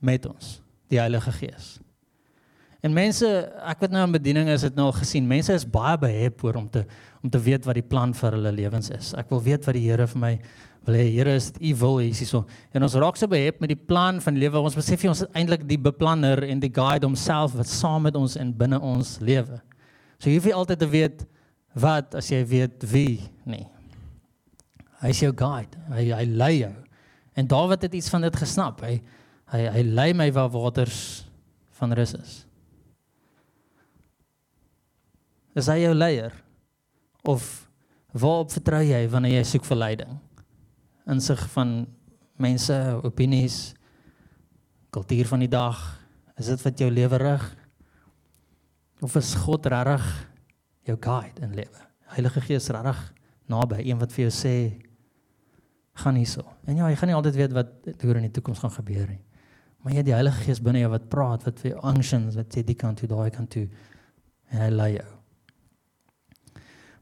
met 0.00 0.26
ons, 0.26 0.58
die 0.88 0.98
Heilige 0.98 1.32
Gees. 1.36 1.76
En 2.80 2.94
mense, 2.96 3.28
ek 3.68 3.82
weet 3.84 3.92
nou 3.92 4.06
in 4.06 4.14
bediening 4.14 4.48
is 4.48 4.64
dit 4.64 4.76
nou 4.78 4.86
al 4.88 4.96
gesien. 4.96 5.26
Mense 5.28 5.52
is 5.52 5.66
baie 5.68 5.98
behep 6.00 6.40
oor 6.46 6.56
om 6.62 6.68
te 6.72 6.86
om 7.20 7.28
te 7.28 7.36
weet 7.44 7.66
wat 7.68 7.76
die 7.76 7.84
plan 7.84 8.14
vir 8.16 8.32
hulle 8.32 8.52
lewens 8.56 8.88
is. 8.96 9.10
Ek 9.20 9.28
wil 9.28 9.42
weet 9.44 9.66
wat 9.68 9.76
die 9.76 9.82
Here 9.84 10.06
vir 10.08 10.20
my 10.22 10.30
wil 10.86 10.96
hê. 10.96 11.06
Here 11.12 11.34
is 11.36 11.50
u 11.60 11.74
wil 11.80 11.98
hê 12.00 12.08
hierso. 12.10 12.44
En 12.74 12.84
ons 12.86 12.96
raak 13.00 13.18
so 13.20 13.30
behep 13.30 13.60
met 13.62 13.72
die 13.72 13.78
plan 13.78 14.20
van 14.22 14.38
lewe. 14.40 14.62
Ons 14.62 14.78
besef 14.78 15.04
ons 15.08 15.24
is 15.24 15.32
eintlik 15.36 15.66
die 15.68 15.78
beplanner 15.80 16.44
en 16.48 16.62
die 16.62 16.72
guide 16.72 17.06
homself 17.08 17.56
wat 17.58 17.70
saam 17.70 18.06
met 18.08 18.16
ons 18.18 18.36
en 18.40 18.52
binne 18.56 18.80
ons 18.80 19.18
lewe. 19.24 19.60
So 20.18 20.30
jy 20.30 20.38
hoef 20.38 20.48
nie 20.50 20.56
altyd 20.56 20.82
te 20.82 20.90
weet 20.90 21.24
wat 21.80 22.16
as 22.18 22.30
jy 22.32 22.42
weet 22.48 22.84
wie 22.90 23.20
nie. 23.48 23.64
Hy 25.00 25.14
is 25.14 25.22
jou 25.22 25.32
guide. 25.32 25.80
Hy 25.94 26.10
hy 26.12 26.24
lei 26.28 26.54
jou. 26.60 26.74
En 27.38 27.48
Dawid 27.48 27.86
het 27.86 27.96
iets 27.96 28.10
van 28.12 28.26
dit 28.26 28.36
gesnap. 28.36 28.84
Hy 28.84 29.00
hy 29.50 29.64
hy 29.74 29.82
lei 29.82 30.12
my 30.14 30.28
waar 30.30 30.50
waters 30.52 31.24
van 31.80 31.94
rus 31.96 32.12
is. 32.14 32.34
Is 35.58 35.66
hy 35.66 35.80
jou 35.82 35.94
leier? 35.96 36.34
Of 37.26 37.46
waarop 38.14 38.52
vertrou 38.54 38.82
jy 38.84 39.00
wanneer 39.10 39.40
jy 39.40 39.46
soek 39.48 39.66
vir 39.66 39.80
leiding? 39.80 40.18
Insig 41.10 41.40
van 41.50 41.86
mense, 42.40 42.76
opinies, 43.02 43.72
kultuur 44.94 45.26
van 45.26 45.42
die 45.42 45.50
dag, 45.50 45.78
is 46.38 46.50
dit 46.52 46.62
wat 46.62 46.78
jou 46.78 46.90
lewe 46.90 47.18
rig? 47.20 47.46
Of 49.02 49.16
is 49.18 49.32
God 49.42 49.66
regtig 49.66 50.06
jou 50.86 50.96
guide 51.00 51.42
in 51.46 51.56
lewe? 51.58 51.82
Heilige 52.14 52.42
Gees 52.46 52.70
regtig 52.70 53.00
naby, 53.50 53.82
een 53.82 53.98
wat 53.98 54.14
vir 54.14 54.28
jou 54.28 54.34
sê 54.34 54.54
gaan 56.00 56.16
hierso. 56.16 56.44
En 56.70 56.78
ja, 56.78 56.88
jy 56.88 56.98
gaan 57.00 57.10
nie 57.10 57.18
altyd 57.18 57.40
weet 57.40 57.56
wat 57.56 57.90
hoe 58.04 58.14
in 58.14 58.28
die 58.28 58.34
toekoms 58.38 58.62
gaan 58.62 58.74
gebeur 58.74 59.08
nie. 59.10 59.20
Maar 59.80 59.94
jy 59.94 60.02
het 60.02 60.08
die 60.10 60.16
Heilige 60.16 60.44
Gees 60.44 60.62
binne 60.62 60.84
jou 60.84 60.92
wat 60.92 61.08
praat, 61.12 61.44
wat 61.48 61.60
vir 61.62 61.72
jou 61.72 61.80
unctions, 61.90 62.36
wat 62.38 62.54
sê 62.54 62.62
die 62.66 62.76
kant 62.78 63.00
toe, 63.00 63.08
daai 63.10 63.32
kant 63.34 63.50
toe. 63.50 63.66
En 64.52 64.62
hy 64.62 64.70
lei 64.74 64.90
jou. 64.98 65.08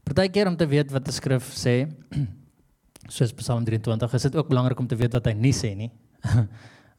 Partykeer 0.09 0.49
om 0.49 0.57
te 0.57 0.67
weet 0.69 0.93
wat 0.95 1.05
die 1.05 1.13
skrif 1.13 1.51
sê, 1.53 1.83
soos 3.07 3.31
Psalm 3.39 3.63
23, 3.65 4.13
is 4.13 4.27
dit 4.27 4.35
ook 4.35 4.49
belangrik 4.49 4.79
om 4.79 4.87
te 4.87 4.97
weet 4.99 5.15
wat 5.15 5.29
hy 5.29 5.35
nie 5.37 5.53
sê 5.55 5.71
nie. 5.77 5.89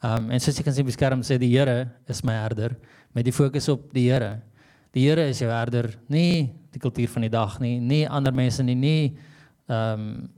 um 0.07 0.31
en 0.33 0.41
soos 0.41 0.57
jy 0.57 0.65
kan 0.65 0.75
sien 0.75 0.89
beskerm 0.89 1.25
sê 1.27 1.37
die 1.41 1.51
Here 1.53 1.91
is 2.09 2.23
my 2.25 2.39
herder 2.41 2.77
met 3.17 3.27
die 3.27 3.35
fokus 3.35 3.69
op 3.73 3.91
die 3.93 4.09
Here. 4.09 4.39
Die 4.97 5.05
Here 5.07 5.29
is 5.29 5.43
jou 5.43 5.51
herder, 5.53 5.93
nie 6.09 6.51
die 6.71 6.81
kultuur 6.83 7.11
van 7.13 7.27
die 7.27 7.33
dag 7.33 7.59
nie, 7.63 7.77
nie 7.83 8.05
ander 8.09 8.35
mense 8.35 8.65
nie, 8.65 8.79
nie 8.79 9.03
um 9.71 10.29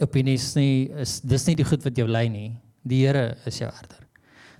opinies 0.00 0.54
nie, 0.56 0.88
is 1.02 1.18
dis 1.20 1.44
nie 1.48 1.58
die 1.58 1.66
goed 1.68 1.82
wat 1.84 1.98
jou 1.98 2.06
lei 2.08 2.28
nie. 2.32 2.54
Die 2.88 3.02
Here 3.04 3.34
is 3.46 3.60
jou 3.60 3.68
herder. 3.68 4.06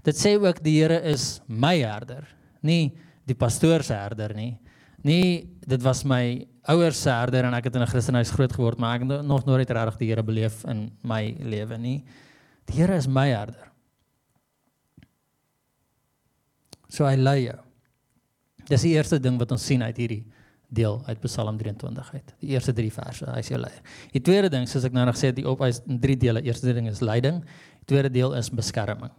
Dit 0.04 0.18
sê 0.20 0.34
ook 0.36 0.60
die 0.64 0.76
Here 0.82 1.00
is 1.08 1.38
my 1.48 1.78
herder, 1.80 2.28
nie 2.60 2.92
die 3.28 3.36
pastoor 3.38 3.84
se 3.86 3.96
herder 3.96 4.34
nie. 4.36 4.52
Nie 5.06 5.48
dit 5.66 5.82
was 5.82 6.04
my 6.04 6.46
ouers 6.68 7.02
se 7.02 7.10
herder 7.10 7.46
en 7.48 7.54
ek 7.54 7.70
het 7.70 7.76
in 7.76 7.82
'n 7.82 7.86
Christenhuis 7.86 8.30
groot 8.30 8.52
geword, 8.52 8.78
maar 8.78 9.00
ek 9.00 9.08
het 9.08 9.26
nog 9.26 9.44
nooit 9.44 9.70
regtig 9.70 9.98
die 9.98 10.08
Here 10.08 10.22
beleef 10.22 10.64
in 10.64 10.90
my 11.02 11.36
lewe 11.40 11.78
nie. 11.78 12.04
Die 12.66 12.76
Here 12.76 12.94
is 12.96 13.06
my 13.06 13.28
herder. 13.28 13.70
So 16.88 17.06
hy 17.06 17.16
lei 17.16 17.44
jou. 17.44 17.58
Dis 18.68 18.82
die 18.82 18.94
eerste 18.94 19.18
ding 19.18 19.38
wat 19.38 19.50
ons 19.52 19.64
sien 19.66 19.82
uit 19.82 19.96
hierdie 19.96 20.24
deel 20.70 21.02
uit 21.06 21.20
Psalm 21.20 21.58
23 21.58 22.12
uit. 22.14 22.34
Die 22.42 22.52
eerste 22.54 22.72
3 22.72 22.92
verse, 22.94 23.26
hy 23.26 23.42
is 23.42 23.50
jou 23.50 23.58
leier. 23.58 23.82
Die 24.12 24.22
tweede 24.22 24.50
ding, 24.52 24.68
soos 24.70 24.86
ek 24.86 24.94
nou 24.94 25.04
nog 25.08 25.16
gesê 25.16 25.32
het, 25.32 25.38
die 25.40 25.46
op 25.48 25.58
hy's 25.64 25.80
in 25.90 25.98
drie 26.02 26.16
dele. 26.16 26.42
Eerste 26.46 26.74
ding 26.74 26.86
is 26.90 27.02
leiding, 27.02 27.42
die 27.80 27.88
tweede 27.90 28.12
deel 28.14 28.36
is 28.38 28.50
beskerming. 28.54 29.10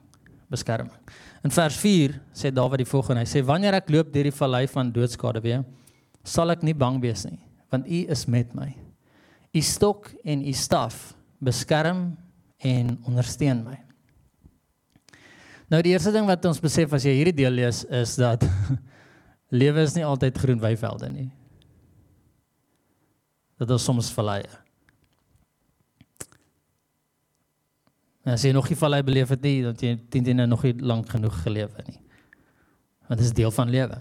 Beskerming. 0.51 0.97
In 1.45 1.53
vers 1.53 1.77
4 1.79 2.17
sê 2.35 2.51
Dawid 2.53 2.83
die 2.83 2.89
volgende, 2.89 3.23
hy 3.23 3.29
sê 3.29 3.43
wanneer 3.45 3.77
ek 3.79 3.91
loop 3.93 4.11
deur 4.13 4.27
die 4.27 4.35
vallei 4.35 4.65
van 4.69 4.91
doodskade 4.93 5.41
weer, 5.43 5.63
sal 6.27 6.51
ek 6.53 6.65
nie 6.67 6.75
bang 6.77 6.99
wees 7.01 7.23
nie, 7.25 7.39
want 7.71 7.87
U 7.87 8.01
is 8.11 8.25
met 8.27 8.51
my. 8.57 8.69
U 9.55 9.61
stok 9.63 10.11
en 10.27 10.43
U 10.43 10.53
staf 10.55 11.13
beskerm 11.41 12.11
en 12.61 12.93
ondersteun 13.09 13.63
my. 13.65 13.79
Nou 15.71 15.79
die 15.85 15.93
eerste 15.95 16.11
ding 16.11 16.27
wat 16.27 16.45
ons 16.49 16.59
besef 16.61 16.91
as 16.93 17.05
jy 17.07 17.13
hierdie 17.15 17.37
deel 17.41 17.55
lees 17.55 17.85
is 17.87 18.17
dat 18.19 18.43
lewe 19.61 19.85
is 19.87 19.95
nie 19.95 20.03
altyd 20.03 20.39
groen 20.43 20.59
weivelde 20.61 21.07
nie. 21.13 21.29
Dit 23.61 23.71
is 23.71 23.85
soms 23.85 24.09
valleie. 24.11 24.51
En 28.25 28.35
as 28.35 28.43
jy 28.45 28.51
nog 28.53 28.67
nie 28.69 28.77
vallei 28.77 29.01
beleef 29.03 29.31
het 29.33 29.41
nie, 29.41 29.61
dan 29.65 29.77
jy 29.79 29.95
teen 30.13 30.25
teen 30.27 30.43
nog 30.49 30.63
nie 30.63 30.75
lank 30.85 31.09
genoeg 31.09 31.41
gelewe 31.43 31.85
nie. 31.87 31.99
Want 33.07 33.19
dit 33.19 33.27
is 33.27 33.33
deel 33.33 33.51
van 33.51 33.69
lewe. 33.69 33.97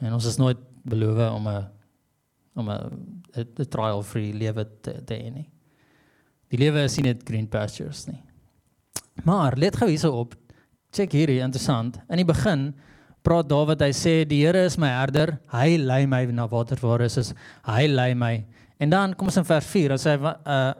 En 0.00 0.16
ons 0.16 0.26
is 0.26 0.38
nooit 0.40 0.58
beloof 0.82 1.32
om 1.34 1.48
'n 1.48 1.68
om 2.54 2.70
'n 2.70 3.22
'n 3.36 3.68
trial 3.68 4.02
free 4.02 4.32
lewe 4.32 4.66
te 4.80 5.04
te 5.04 5.14
hê 5.14 5.32
nie. 5.32 5.48
Die 6.48 6.58
lewe 6.58 6.82
is 6.82 6.96
nie 6.96 7.12
net 7.12 7.22
green 7.24 7.48
pastures 7.48 8.06
nie. 8.06 8.20
Maar 9.24 9.56
let 9.56 9.76
gou 9.76 9.88
hierso 9.88 10.10
op. 10.12 10.34
Check 10.90 11.12
hierdie 11.12 11.40
interessant. 11.40 12.00
In 12.08 12.16
die 12.16 12.24
begin 12.24 12.74
praat 13.22 13.48
Dawid, 13.48 13.80
hy 13.80 13.92
sê 13.92 14.24
die 14.26 14.44
Here 14.44 14.64
is 14.64 14.78
my 14.78 14.88
herder, 14.88 15.38
hy 15.52 15.76
lei 15.76 16.06
my 16.06 16.24
na 16.24 16.48
water 16.48 16.78
waar 16.80 17.00
is, 17.00 17.16
is 17.16 17.34
hy 17.68 17.86
lei 17.86 18.14
my. 18.14 18.44
En 18.80 18.90
dan 18.90 19.14
kom 19.14 19.28
ons 19.28 19.36
in 19.36 19.44
vers 19.44 19.66
4, 19.66 19.88
dan 19.88 19.98
sê 19.98 20.16
hy 20.16 20.36
uh 20.46 20.72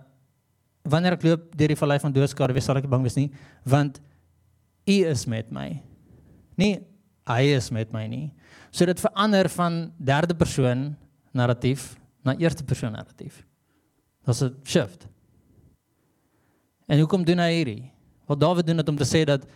wanneer 0.83 1.17
ek 1.19 1.25
loop 1.27 1.51
deur 1.57 1.75
die 1.75 1.79
vallei 1.79 1.99
van 2.03 2.13
doodskade, 2.13 2.55
wees 2.57 2.65
sal 2.65 2.79
ek 2.81 2.89
bang 2.91 3.03
wees 3.05 3.19
nie, 3.19 3.31
want 3.69 4.01
U 4.89 4.97
is 5.07 5.27
met 5.29 5.51
my. 5.53 5.69
Nie 6.59 6.81
hy 7.29 7.43
is 7.55 7.69
met 7.71 7.93
my 7.95 8.07
nie. 8.11 8.31
So 8.75 8.87
dit 8.89 9.01
verander 9.01 9.49
van 9.53 9.93
derde 9.99 10.35
persoon 10.35 10.97
narratief 11.37 11.95
na 12.27 12.35
eerste 12.41 12.65
persoon 12.67 12.93
narratief. 12.97 13.45
Dit's 14.27 14.43
'n 14.43 14.57
shift. 14.65 15.07
En 16.89 16.99
hoekom 16.99 17.25
doen 17.25 17.39
hy 17.39 17.53
hierdie? 17.53 17.93
Wat 18.27 18.41
Dawid 18.41 18.67
doen 18.67 18.77
dit 18.77 18.89
om 18.89 18.97
te 18.97 19.05
sê 19.05 19.25
dat 19.25 19.47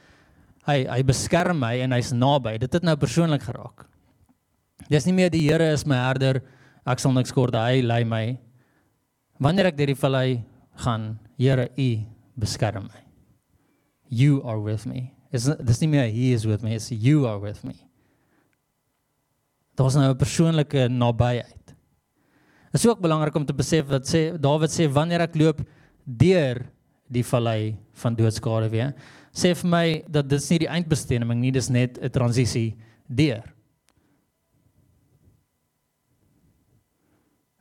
hy 0.67 0.87
hy 0.87 1.03
beskerm 1.03 1.59
my 1.59 1.81
en 1.81 1.93
hy's 1.93 2.13
naby. 2.13 2.59
Dit 2.59 2.73
het 2.73 2.83
nou 2.83 2.97
persoonlik 2.97 3.43
geraak. 3.43 3.87
Dis 4.89 5.07
nie 5.07 5.15
meer 5.15 5.31
die 5.31 5.43
Here 5.49 5.73
is 5.73 5.87
my 5.87 5.97
herder, 5.97 6.43
ek 6.87 6.99
sal 6.99 7.13
niks 7.13 7.33
kort 7.33 7.55
hy 7.55 7.81
lei 7.81 8.05
my. 8.05 8.39
Wanneer 9.41 9.67
ek 9.67 9.77
deur 9.77 9.87
die 9.87 9.99
vallei 9.99 10.45
gaan, 10.75 11.19
Here, 11.37 11.71
U 11.77 12.07
beskerm 12.39 12.89
my. 12.89 13.01
You 14.09 14.43
are 14.45 14.61
with 14.61 14.87
me. 14.87 15.15
Is 15.35 15.49
dis 15.67 15.81
nie 15.83 15.91
meer 15.91 16.11
he 16.13 16.31
is 16.33 16.47
with 16.47 16.63
me, 16.63 16.77
it's 16.77 16.93
you 16.93 17.27
are 17.27 17.41
with 17.43 17.65
me. 17.67 17.75
Daar's 19.75 19.97
nou 19.99 20.13
'n 20.13 20.17
persoonlike 20.17 20.89
nabyheid. 20.89 21.75
Dit 22.71 22.83
is 22.83 22.87
ook 22.87 23.01
belangrik 23.01 23.35
om 23.35 23.45
te 23.45 23.55
besef 23.55 23.87
dat 23.87 24.07
sê 24.07 24.39
Dawid 24.39 24.71
sê 24.71 24.87
wanneer 24.91 25.21
ek 25.21 25.35
loop 25.35 25.61
deur 26.05 26.67
die 27.11 27.25
vallei 27.25 27.77
van 27.93 28.15
doodskade 28.15 28.71
weer, 28.71 28.95
sê 29.33 29.55
vir 29.55 29.71
my 29.71 30.05
dat 30.09 30.29
dit 30.29 30.51
nie 30.51 30.59
die 30.59 30.69
eindbestemming 30.69 31.41
nie, 31.41 31.53
dis 31.53 31.69
net 31.69 31.99
'n 31.99 32.11
transisie 32.11 32.77
deur. 33.09 33.43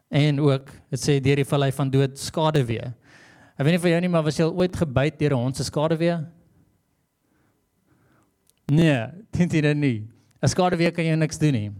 En 0.09 0.39
ook, 0.39 0.69
dit 0.89 0.99
sê 0.99 1.19
deur 1.19 1.35
die 1.35 1.45
vallei 1.45 1.71
van 1.71 1.89
doodskade 1.89 2.65
weer. 2.65 2.93
Ek 3.53 3.65
weet 3.65 3.75
nie 3.75 3.83
vir 3.83 3.91
jou 3.91 4.01
nie, 4.01 4.09
maar 4.09 4.23
was 4.25 4.39
jy 4.39 4.45
ooit 4.49 4.75
gebyt 4.75 5.19
deur 5.19 5.33
'n 5.33 5.43
hond 5.43 5.57
se 5.57 5.63
skade 5.63 5.97
weer? 5.97 6.25
Nee, 8.71 9.07
dink 9.31 9.53
jy 9.53 9.61
dit 9.61 9.77
nie? 9.77 10.07
'n 10.41 10.47
Skade 10.47 10.77
weer 10.77 10.91
kan 10.91 11.05
jy 11.05 11.15
niks 11.15 11.37
doen 11.37 11.53
nie. 11.53 11.71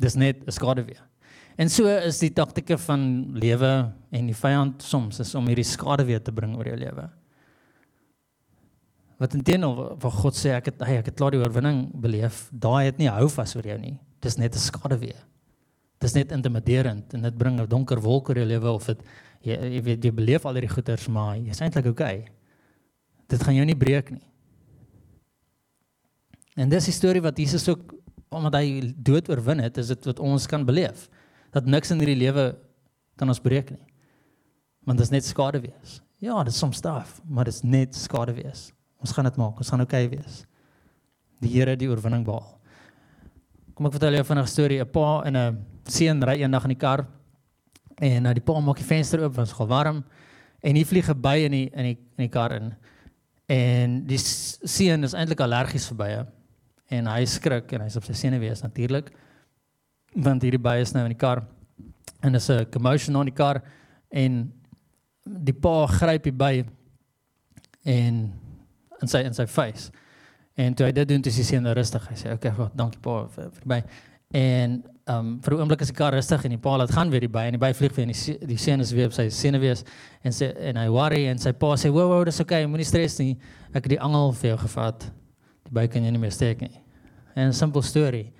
Dis 0.00 0.14
net 0.14 0.42
'n 0.46 0.50
skade 0.50 0.84
weer. 0.84 1.02
En 1.58 1.68
so 1.68 1.86
is 1.86 2.18
die 2.18 2.32
taktieke 2.32 2.78
van 2.78 3.34
lewe 3.36 3.92
en 4.10 4.26
die 4.26 4.34
vyand 4.34 4.82
soms 4.82 5.20
is 5.20 5.34
om 5.34 5.46
hierdie 5.46 5.64
skade 5.64 6.04
weer 6.04 6.22
te 6.22 6.32
bring 6.32 6.56
oor 6.56 6.66
jou 6.66 6.76
lewe. 6.76 7.10
Wat 9.18 9.34
intenoor 9.34 9.96
wat 10.00 10.12
God 10.12 10.34
sê 10.34 10.56
ek 10.56 10.72
het 10.72 10.80
hey, 10.82 10.98
ek 10.98 11.12
het 11.12 11.16
klaar 11.16 11.30
die 11.30 11.42
oorwinning 11.42 11.92
beleef, 11.94 12.48
daai 12.50 12.86
het 12.86 12.98
nie 12.98 13.10
hou 13.12 13.28
vas 13.28 13.54
oor 13.56 13.68
jou 13.68 13.78
nie. 13.78 13.98
Dis 14.20 14.38
net 14.38 14.54
'n 14.54 14.58
skade 14.58 14.98
weer. 14.98 15.20
Dis 16.00 16.14
net 16.14 16.32
intimiderend 16.32 17.14
en 17.14 17.22
dit 17.22 17.38
bring 17.38 17.60
'n 17.60 17.68
donker 17.68 18.00
wolk 18.00 18.30
oor 18.30 18.36
jou 18.36 18.46
lewe 18.46 18.70
of 18.70 18.86
dit 18.86 19.02
jy 19.46 19.56
jy 19.76 19.82
weet 19.82 20.04
jy 20.04 20.12
beleef 20.14 20.46
al 20.46 20.58
hierdie 20.58 20.72
goeters 20.72 21.08
maar 21.08 21.36
jy's 21.36 21.60
eintlik 21.64 21.86
okay. 21.90 22.26
Dit 23.28 23.42
gaan 23.42 23.56
jou 23.56 23.64
nie 23.66 23.78
breek 23.78 24.10
nie. 24.10 24.26
En 26.60 26.68
dis 26.68 26.84
die 26.84 26.94
storie 26.94 27.22
wat 27.24 27.38
Jesus 27.40 27.64
ook 27.68 27.94
omdat 28.32 28.56
hy 28.60 28.92
dood 28.96 29.28
oorwin 29.28 29.60
het, 29.60 29.76
is 29.80 29.90
dit 29.92 30.06
wat 30.08 30.20
ons 30.24 30.46
kan 30.48 30.64
beleef. 30.64 31.08
Dat 31.52 31.68
niks 31.68 31.92
in 31.92 32.00
hierdie 32.00 32.16
lewe 32.16 32.52
kan 33.20 33.28
ons 33.28 33.40
breek 33.44 33.74
nie. 33.74 33.84
Want 34.88 34.98
dit 34.98 35.06
is 35.06 35.12
net 35.12 35.26
skade 35.26 35.60
wees. 35.62 36.00
Ja, 36.22 36.38
dit 36.44 36.52
is 36.52 36.58
soms 36.58 36.80
straf, 36.80 37.18
maar 37.28 37.48
dit 37.48 37.54
is 37.54 37.62
net 37.62 37.96
skade 37.98 38.34
wees. 38.36 38.70
Ons 39.02 39.12
gaan 39.12 39.28
dit 39.28 39.38
maak. 39.40 39.58
Ons 39.60 39.72
gaan 39.72 39.84
oukei 39.84 40.06
okay 40.06 40.16
wees. 40.16 40.42
Die 41.42 41.50
Here 41.52 41.76
die 41.76 41.90
oorwinning 41.90 42.24
behaal. 42.24 42.56
Kom 43.74 43.88
ek 43.88 43.96
vertel 43.96 44.16
jou 44.20 44.24
van 44.24 44.38
'n 44.38 44.46
storie. 44.46 44.80
'n 44.80 44.90
Pa 44.90 45.22
en 45.26 45.36
'n 45.36 45.64
seun 45.88 46.22
ry 46.22 46.40
eendag 46.40 46.64
in 46.64 46.74
die 46.76 46.78
kar 46.78 47.06
en 47.98 48.22
nou 48.22 48.32
die 48.34 48.44
pa 48.44 48.60
maak 48.60 48.80
die 48.80 48.86
venster 48.86 49.22
oop 49.22 49.34
want 49.36 49.48
dit 49.48 49.56
is 49.56 49.68
warm. 49.68 50.02
En 50.62 50.76
hy 50.78 50.84
vlieg 50.86 51.10
by 51.18 51.36
in 51.46 51.56
die 51.56 51.66
in 51.72 51.90
die 51.90 51.98
in 52.18 52.30
kar 52.30 52.54
in. 52.56 52.72
En 53.50 53.98
die 54.06 54.18
seun 54.18 55.04
is 55.04 55.14
eintlik 55.14 55.40
allergies 55.40 55.88
vir 55.90 55.98
bye 55.98 56.22
en 56.92 57.08
hy 57.08 57.24
skrik 57.26 57.72
en 57.72 57.84
hy's 57.86 57.96
op 57.96 58.04
sy 58.04 58.14
senuwees 58.16 58.62
natuurlik 58.62 59.10
want 60.12 60.42
hierdie 60.44 60.60
by 60.60 60.76
is 60.82 60.92
nou 60.92 61.06
in 61.06 61.14
die 61.14 61.20
kar. 61.20 61.40
En 62.22 62.34
is 62.34 62.50
'n 62.50 62.66
commotion 62.70 63.16
in 63.16 63.30
die 63.30 63.34
kar. 63.34 63.62
En 64.10 64.52
die 65.24 65.54
pa 65.54 65.86
gryp 65.86 66.22
die 66.24 66.32
by 66.32 66.64
en 67.84 68.32
in 69.00 69.08
sy 69.08 69.22
in 69.24 69.34
sy 69.34 69.46
face. 69.46 69.90
En 70.54 70.74
toe 70.74 70.86
hy 70.86 70.92
dit 70.92 71.08
doen 71.08 71.22
toe 71.22 71.32
sy 71.32 71.42
seun 71.42 71.66
rustig. 71.66 72.08
Hy 72.08 72.14
sê 72.14 72.32
okay 72.32 72.50
god 72.50 72.76
dankie 72.76 73.00
pa 73.00 73.26
vir, 73.26 73.50
vir 73.50 73.66
by 73.66 73.82
en 74.32 74.82
um 75.12 75.40
vir 75.42 75.54
'n 75.54 75.60
oomblik 75.60 75.80
is 75.80 75.88
die 75.88 75.96
kar 75.96 76.12
rustig 76.12 76.44
en 76.44 76.50
die 76.50 76.58
pa 76.58 76.76
laat 76.76 76.92
gaan 76.92 77.10
weer 77.10 77.20
die 77.20 77.28
by 77.28 77.46
en 77.46 77.52
die 77.58 77.64
by 77.64 77.72
vlieg 77.72 77.96
weer 77.96 78.06
en 78.06 78.12
die 78.12 78.46
die 78.46 78.58
seun 78.58 78.80
is 78.80 78.92
weer 78.92 79.06
op 79.06 79.12
sy 79.12 79.28
senuwees 79.28 79.84
en 80.22 80.32
sê 80.32 80.52
en 80.70 80.76
hy 80.76 80.88
worry 80.88 81.26
en 81.26 81.38
sy 81.38 81.52
pa 81.52 81.74
sê 81.76 81.90
wow 81.90 82.08
wow 82.08 82.24
dis 82.24 82.40
okay 82.40 82.66
moenie 82.66 82.86
stres 82.86 83.18
nie 83.18 83.38
ek 83.74 83.84
het 83.84 83.90
die 83.90 84.00
angel 84.00 84.32
vir 84.32 84.50
jou 84.50 84.58
gevat 84.58 85.10
die 85.64 85.72
by 85.72 85.86
kan 85.88 86.04
jy 86.04 86.10
nie 86.10 86.18
meer 86.18 86.32
steek 86.32 86.60
nie 86.60 86.82
en 87.34 87.48
'n 87.48 87.52
simpel 87.52 87.82
storie. 87.82 88.32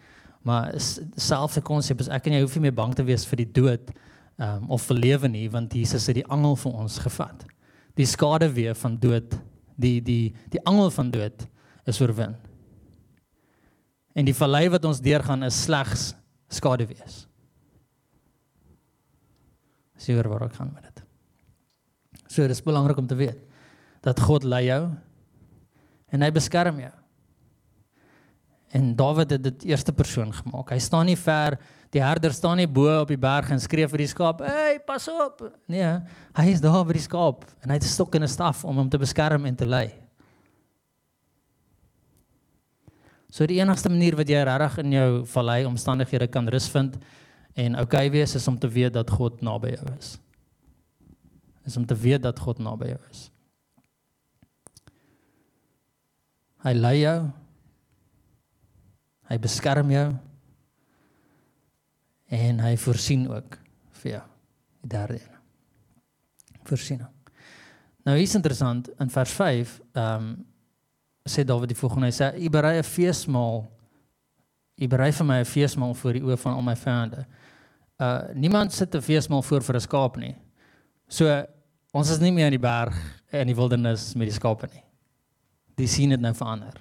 Maar 0.43 0.73
selfs 1.15 1.57
'n 1.57 1.63
konsep 1.63 2.01
is 2.01 2.09
ek 2.09 2.27
en 2.27 2.33
jy 2.33 2.41
hoef 2.41 2.55
nie 2.55 2.63
meer 2.63 2.75
bang 2.75 2.95
te 2.95 3.05
wees 3.05 3.25
vir 3.25 3.37
die 3.37 3.53
dood 3.53 3.91
um, 4.39 4.71
of 4.71 4.83
vir 4.83 4.97
lewe 4.97 5.29
nie 5.29 5.51
want 5.51 5.73
Jesus 5.73 6.07
het 6.07 6.15
die 6.15 6.27
angel 6.27 6.57
vir 6.57 6.73
ons 6.73 6.99
gevat. 6.99 7.45
Die 7.95 8.07
skade 8.07 8.53
weer 8.53 8.75
van 8.75 8.99
dood, 8.99 9.39
die 9.77 10.01
die 10.01 10.35
die 10.51 10.65
angel 10.65 10.91
van 10.91 11.11
dood 11.11 11.47
is 11.87 12.01
oorwin. 12.01 12.35
En 14.15 14.25
die 14.25 14.35
vallei 14.35 14.69
wat 14.69 14.85
ons 14.85 15.01
deurgaan 15.01 15.43
is 15.43 15.63
slegs 15.63 16.15
skaduwees. 16.53 17.27
Seker 19.97 20.29
waar 20.29 20.49
ek 20.49 20.59
gaan 20.59 20.73
met 20.75 20.89
dit. 20.89 21.05
So 22.33 22.47
dis 22.49 22.65
belangrik 22.65 22.99
om 22.99 23.07
te 23.07 23.19
weet 23.19 23.39
dat 24.03 24.21
God 24.21 24.45
lei 24.45 24.65
jou 24.67 24.83
en 26.13 26.25
hy 26.25 26.31
beskerm 26.35 26.81
jou. 26.83 26.93
En 28.73 28.95
Dawid 28.97 29.35
het 29.37 29.43
dit 29.45 29.65
eerste 29.69 29.93
persoon 29.93 30.33
gemaak. 30.33 30.73
Hy 30.73 30.79
staan 30.81 31.07
nie 31.07 31.17
ver, 31.21 31.59
die 31.93 32.01
herder 32.01 32.33
staan 32.33 32.57
nie 32.57 32.69
bo 32.69 32.89
op 33.03 33.11
die 33.13 33.21
berg 33.21 33.51
en 33.53 33.61
skree 33.61 33.89
vir 33.89 34.01
die 34.01 34.09
skaap, 34.09 34.41
"Hey, 34.41 34.79
pas 34.81 35.09
op." 35.09 35.43
Nee, 35.69 36.01
hy 36.35 36.47
is 36.49 36.61
daar 36.61 36.85
by 36.85 36.93
die 36.93 37.05
skaap 37.05 37.45
en 37.63 37.69
hy 37.69 37.75
het 37.75 37.85
'n 37.85 37.95
stok 37.97 38.15
en 38.15 38.23
'n 38.23 38.29
staf 38.29 38.65
om 38.65 38.77
hom 38.77 38.89
te 38.89 38.99
beskerm 38.99 39.45
en 39.47 39.57
te 39.57 39.67
lei. 39.67 39.93
So 43.33 43.49
die 43.49 43.63
enigste 43.63 43.89
manier 43.89 44.13
wat 44.19 44.29
jy 44.29 44.43
regtig 44.45 44.83
in 44.83 44.93
jou 44.93 45.11
vallei 45.33 45.63
omstandighede 45.65 46.29
kan 46.29 46.51
rus 46.53 46.67
vind 46.69 46.99
en 47.57 47.79
okay 47.81 48.11
wees 48.13 48.35
is 48.37 48.49
om 48.49 48.59
te 48.61 48.69
weet 48.69 48.93
dat 48.93 49.11
God 49.11 49.41
naby 49.41 49.73
jou 49.73 49.87
is. 49.97 50.19
Is 51.65 51.79
om 51.81 51.87
te 51.89 51.97
weet 51.97 52.23
dat 52.27 52.41
God 52.45 52.61
naby 52.61 52.91
jou 52.93 52.99
is. 53.09 53.23
Hy 56.63 56.75
lei 56.77 56.99
jou. 57.01 57.17
Hy 59.33 59.41
beskerm 59.41 59.91
jou. 59.95 60.07
En 62.33 62.63
hy 62.67 62.77
voorsien 62.85 63.27
ook 63.33 63.57
vir 64.03 64.17
jou. 64.19 64.23
Die 64.85 64.93
derde 64.93 65.21
een. 65.23 65.43
Voorsiening. 66.69 67.09
Nou 68.05 68.17
is 68.19 68.35
interessant 68.35 68.91
in 69.01 69.11
vers 69.11 69.37
5, 69.41 69.79
ehm 69.97 70.33
um, 70.33 70.33
sê 71.29 71.45
Dawid 71.45 71.69
die 71.69 71.79
volgende, 71.79 72.07
hy 72.07 72.13
sê: 72.13 72.33
"U 72.35 72.51
berei 72.51 72.79
'n 72.79 72.83
feesmaal. 72.83 73.71
U 74.79 74.89
berei 74.89 75.13
vir 75.13 75.27
my 75.27 75.39
'n 75.41 75.45
feesmaal 75.45 75.95
voor 75.95 76.13
die 76.13 76.23
oë 76.23 76.39
van 76.39 76.55
al 76.55 76.63
my 76.63 76.77
vyande." 76.77 77.27
Uh 78.01 78.35
niemand 78.35 78.73
sit 78.73 78.95
'n 78.95 79.01
feesmaal 79.01 79.43
voor 79.43 79.63
vir 79.63 79.77
'n 79.77 79.81
skaap 79.81 80.17
nie. 80.17 80.37
So 81.09 81.47
ons 81.93 82.11
is 82.11 82.19
nie 82.19 82.33
meer 82.33 82.47
in 82.47 82.59
die 82.59 82.59
berg 82.59 82.95
in 83.33 83.47
die 83.47 83.57
wildernis 83.57 84.15
met 84.15 84.29
die 84.29 84.35
skape 84.35 84.67
nie 84.73 84.83
die 85.83 85.91
sien 85.91 86.13
dit 86.13 86.21
nou 86.21 86.33
verander. 86.37 86.81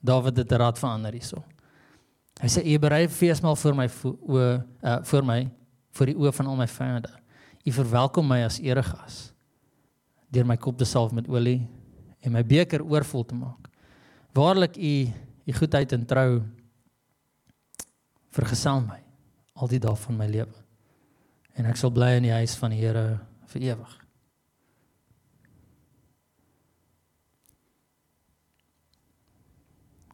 Dawid 0.00 0.36
het 0.36 0.52
'n 0.52 0.56
raad 0.56 0.78
verander 0.78 1.12
hierso. 1.12 1.44
Hy 2.40 2.48
sê 2.48 2.64
u 2.64 2.78
berei 2.78 3.08
feesmaal 3.08 3.56
vir 3.56 3.74
my 3.74 3.88
o 4.04 4.36
uh, 4.82 5.02
vir 5.02 5.22
my 5.22 5.50
vir 5.92 6.06
die 6.06 6.14
oë 6.14 6.32
van 6.32 6.46
al 6.46 6.56
my 6.56 6.66
vyande. 6.66 7.10
U 7.66 7.72
verwelkom 7.72 8.26
my 8.26 8.44
as 8.44 8.58
eregas 8.58 9.29
deur 10.30 10.46
my 10.46 10.56
kop 10.56 10.78
te 10.78 10.86
salf 10.86 11.12
met 11.12 11.28
olie 11.28 11.60
en 12.20 12.32
my 12.32 12.42
beker 12.46 12.84
oorvol 12.84 13.24
te 13.26 13.34
maak. 13.34 13.68
Waarlik 14.36 14.76
u 14.76 14.94
u 15.50 15.52
goedheid 15.52 15.92
en 15.92 16.06
trou 16.06 16.42
vergesel 18.30 18.84
my 18.84 19.00
al 19.58 19.70
die 19.70 19.80
dae 19.82 19.96
van 19.96 20.18
my 20.20 20.28
lewe. 20.30 20.54
En 21.58 21.66
ek 21.66 21.80
sal 21.80 21.90
bly 21.92 22.14
in 22.18 22.28
die 22.28 22.36
huis 22.36 22.54
van 22.60 22.72
die 22.72 22.78
Here 22.80 23.18
vir 23.50 23.64
ewig. 23.72 23.96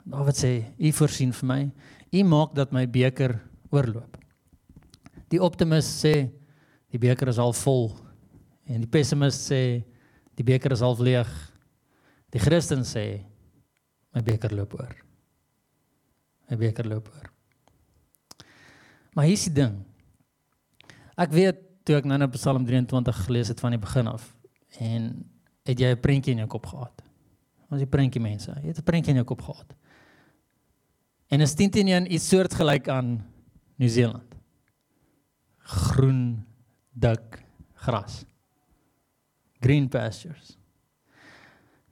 Dawid 0.06 0.38
sê, 0.38 0.64
"U 0.78 0.92
voorsien 0.92 1.32
vir 1.32 1.46
my. 1.46 1.70
U 2.12 2.24
maak 2.24 2.54
dat 2.54 2.72
my 2.72 2.86
beker 2.86 3.40
oorloop." 3.70 4.16
Die 5.28 5.42
optimis 5.42 5.84
sê, 5.84 6.30
"Die 6.90 6.98
beker 6.98 7.28
is 7.28 7.38
al 7.38 7.52
vol." 7.52 7.98
En 8.66 8.80
die 8.80 8.88
pessimis 8.88 9.34
sê, 9.34 9.84
"Die 10.36 10.44
beker 10.44 10.72
is 10.72 10.80
half 10.80 10.98
leeg." 10.98 11.28
Die 12.30 12.40
Christen 12.40 12.84
sê, 12.84 13.24
"My 14.14 14.22
beker 14.22 14.54
loop 14.54 14.74
oor." 14.74 14.94
My 16.50 16.56
beker 16.56 16.86
loop 16.86 17.08
oor. 17.08 17.30
Maar 19.16 19.24
hier 19.24 19.38
is 19.38 19.46
die 19.48 19.56
ding. 19.62 19.80
Ek 21.16 21.32
weet 21.32 21.62
toe 21.86 21.96
ek 21.96 22.04
nou 22.04 22.18
net 22.18 22.34
Psalm 22.36 22.66
23 22.66 23.24
gelees 23.26 23.48
het 23.48 23.62
van 23.62 23.74
die 23.74 23.80
begin 23.80 24.10
af 24.10 24.28
en 24.78 25.24
het 25.66 25.80
jy 25.80 25.90
'n 25.94 26.00
prentjie 26.00 26.32
in 26.32 26.38
jou 26.44 26.48
kop 26.48 26.66
gehad? 26.66 27.02
Ons 27.70 27.80
die 27.80 27.90
prentjie 27.90 28.20
mense, 28.20 28.50
jy 28.62 28.68
het 28.68 28.78
'n 28.78 28.84
prentjie 28.84 29.10
in 29.10 29.22
jou 29.22 29.24
kop 29.24 29.42
gehad. 29.42 29.74
En 31.28 31.40
is 31.40 31.54
teen 31.54 31.70
teen 31.70 32.12
iets 32.12 32.28
soortgelyk 32.28 32.88
aan 32.88 33.24
Nieu-Seeland. 33.76 34.34
Groen, 35.58 36.46
dik 36.92 37.42
gras. 37.74 38.24
Green 39.66 39.88
pastures. 39.90 40.54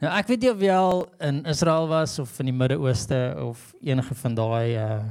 Nou 0.02 0.12
ek 0.14 0.30
weet 0.30 0.44
nie 0.44 0.52
of 0.52 0.62
jy 0.62 0.76
al 0.76 1.04
in 1.26 1.42
Israel 1.50 1.88
was 1.90 2.16
of 2.22 2.32
in 2.42 2.50
die 2.50 2.56
Midde-Ooste 2.56 3.20
of 3.42 3.66
enige 3.82 4.16
van 4.22 4.38
daai 4.38 4.76
uh 4.78 5.02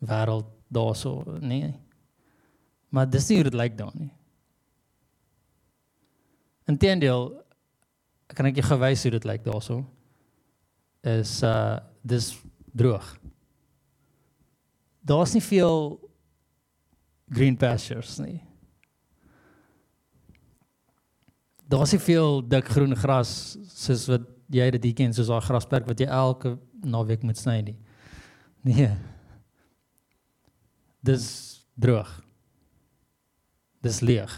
wêreld 0.00 0.46
daarso, 0.72 1.18
nee. 1.44 1.74
Maar 2.88 3.10
dis 3.10 3.26
nie 3.28 3.36
hoe 3.36 3.48
dit 3.50 3.58
lyk 3.58 3.74
daar 3.76 3.92
nie. 3.92 4.08
Inteendeel 6.70 7.26
kan 8.32 8.48
ek 8.48 8.62
jou 8.62 8.68
gewys 8.70 9.04
hoe 9.04 9.12
dit 9.18 9.28
lyk 9.28 9.44
daarso. 9.44 9.82
Is 11.04 11.42
uh 11.44 11.82
dis 12.00 12.32
droog 12.72 13.18
daar's 15.00 15.32
nie 15.32 15.42
veel 15.42 15.98
green 17.28 17.56
pastures 17.56 18.18
nie. 18.18 18.40
Daar's 21.70 21.94
nie 21.94 22.02
veel 22.02 22.40
dik 22.50 22.72
groen 22.74 22.96
gras 22.98 23.30
soos 23.70 24.08
wat 24.10 24.26
jy 24.50 24.66
dit 24.74 24.88
hier 24.88 24.98
ken 24.98 25.14
soos 25.14 25.30
daai 25.30 25.44
grasperk 25.46 25.86
wat 25.86 26.00
jy 26.02 26.08
elke 26.10 26.56
naweek 26.82 27.22
moet 27.26 27.38
sny 27.38 27.60
nie. 27.62 27.76
Nee. 28.66 28.90
Dis 31.06 31.26
droog. 31.80 32.10
Dis 33.84 34.00
leeg. 34.04 34.32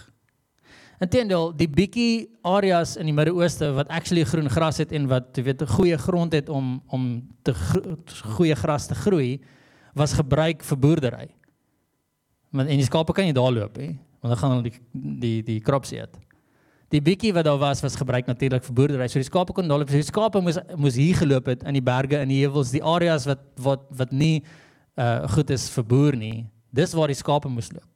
Inteendeel, 1.02 1.48
die 1.58 1.66
bietjie 1.66 2.28
areas 2.46 2.94
in 3.00 3.08
die 3.10 3.14
Midde-Ooste 3.16 3.72
wat 3.74 3.88
actually 3.90 4.22
groen 4.28 4.50
gras 4.52 4.78
het 4.78 4.92
en 4.94 5.08
wat 5.10 5.32
jy 5.34 5.48
weet 5.48 5.64
goeie 5.72 5.98
grond 5.98 6.36
het 6.36 6.52
om 6.52 6.76
om 6.94 7.08
te 7.42 7.54
goeie 8.36 8.54
gras 8.54 8.86
te 8.86 8.98
groei, 9.00 9.40
was 9.98 10.14
gebruik 10.14 10.62
vir 10.62 10.78
boerdery. 10.78 11.26
Want 12.54 12.70
en 12.70 12.78
die 12.78 12.86
skape 12.86 13.16
kan 13.16 13.26
nie 13.26 13.34
daar 13.34 13.50
loop 13.50 13.80
nie, 13.80 13.96
want 14.20 14.34
dan 14.34 14.40
gaan 14.44 14.54
hulle 14.54 14.70
die 14.70 14.78
die 15.24 15.38
die 15.48 15.58
crops 15.64 15.90
eet. 15.96 16.14
Die 16.92 17.00
bietjie 17.00 17.32
wat 17.32 17.46
daar 17.48 17.60
was 17.60 17.80
was 17.80 17.96
gebruik 17.96 18.26
natuurlik 18.28 18.64
vir 18.66 18.74
boerdery. 18.76 19.06
So 19.08 19.20
die 19.20 19.28
skape 19.28 19.54
kon 19.56 19.68
daar 19.68 19.84
die 19.88 20.02
skape 20.04 20.42
moes 20.44 20.58
moes 20.76 20.98
hier 21.00 21.16
geloop 21.16 21.48
het 21.48 21.62
in 21.64 21.78
die 21.78 21.84
berge 21.84 22.18
en 22.20 22.28
die 22.28 22.42
heuwels, 22.42 22.74
die 22.74 22.84
areas 22.84 23.24
wat 23.28 23.46
wat 23.56 23.86
wat 23.96 24.12
nie 24.12 24.42
uh 25.00 25.24
goed 25.32 25.50
is 25.50 25.70
vir 25.72 25.86
boer 25.88 26.18
nie. 26.20 26.44
Dis 26.68 26.92
waar 26.92 27.08
die 27.08 27.16
skape 27.16 27.48
moes 27.48 27.70
loop. 27.72 27.88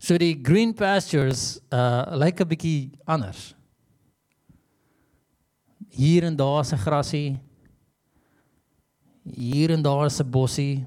So 0.00 0.16
die 0.20 0.32
green 0.40 0.72
pastures 0.72 1.60
uh 1.68 2.16
lyk 2.16 2.40
'n 2.40 2.48
bietjie 2.48 2.92
anders. 3.04 3.52
Hier 5.92 6.24
en 6.24 6.36
daar 6.36 6.64
se 6.64 6.76
grasie, 6.76 7.38
hier 9.22 9.70
en 9.70 9.82
daar 9.82 10.08
'n 10.08 10.30
bossie. 10.30 10.86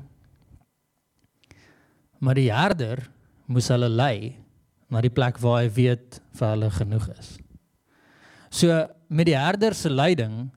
Maar 2.19 2.35
die 2.35 2.51
herder 2.51 3.09
moes 3.45 3.67
hulle 3.67 3.89
lei 3.89 4.46
na 4.89 5.01
die 5.03 5.13
plek 5.13 5.39
waar 5.43 5.61
hy 5.61 5.69
weet 5.73 6.19
vir 6.39 6.53
hulle 6.53 6.69
genoeg 6.71 7.09
is. 7.17 7.33
So 8.49 8.85
met 9.07 9.27
die 9.27 9.37
herder 9.37 9.75
se 9.75 9.89
leiding 9.89 10.49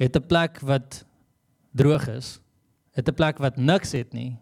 het 0.00 0.16
'n 0.16 0.26
plek 0.26 0.60
wat 0.60 1.04
droog 1.72 2.08
is, 2.08 2.40
het 2.92 3.08
'n 3.08 3.14
plek 3.14 3.38
wat 3.38 3.56
niks 3.56 3.92
het 3.92 4.12
nie, 4.12 4.38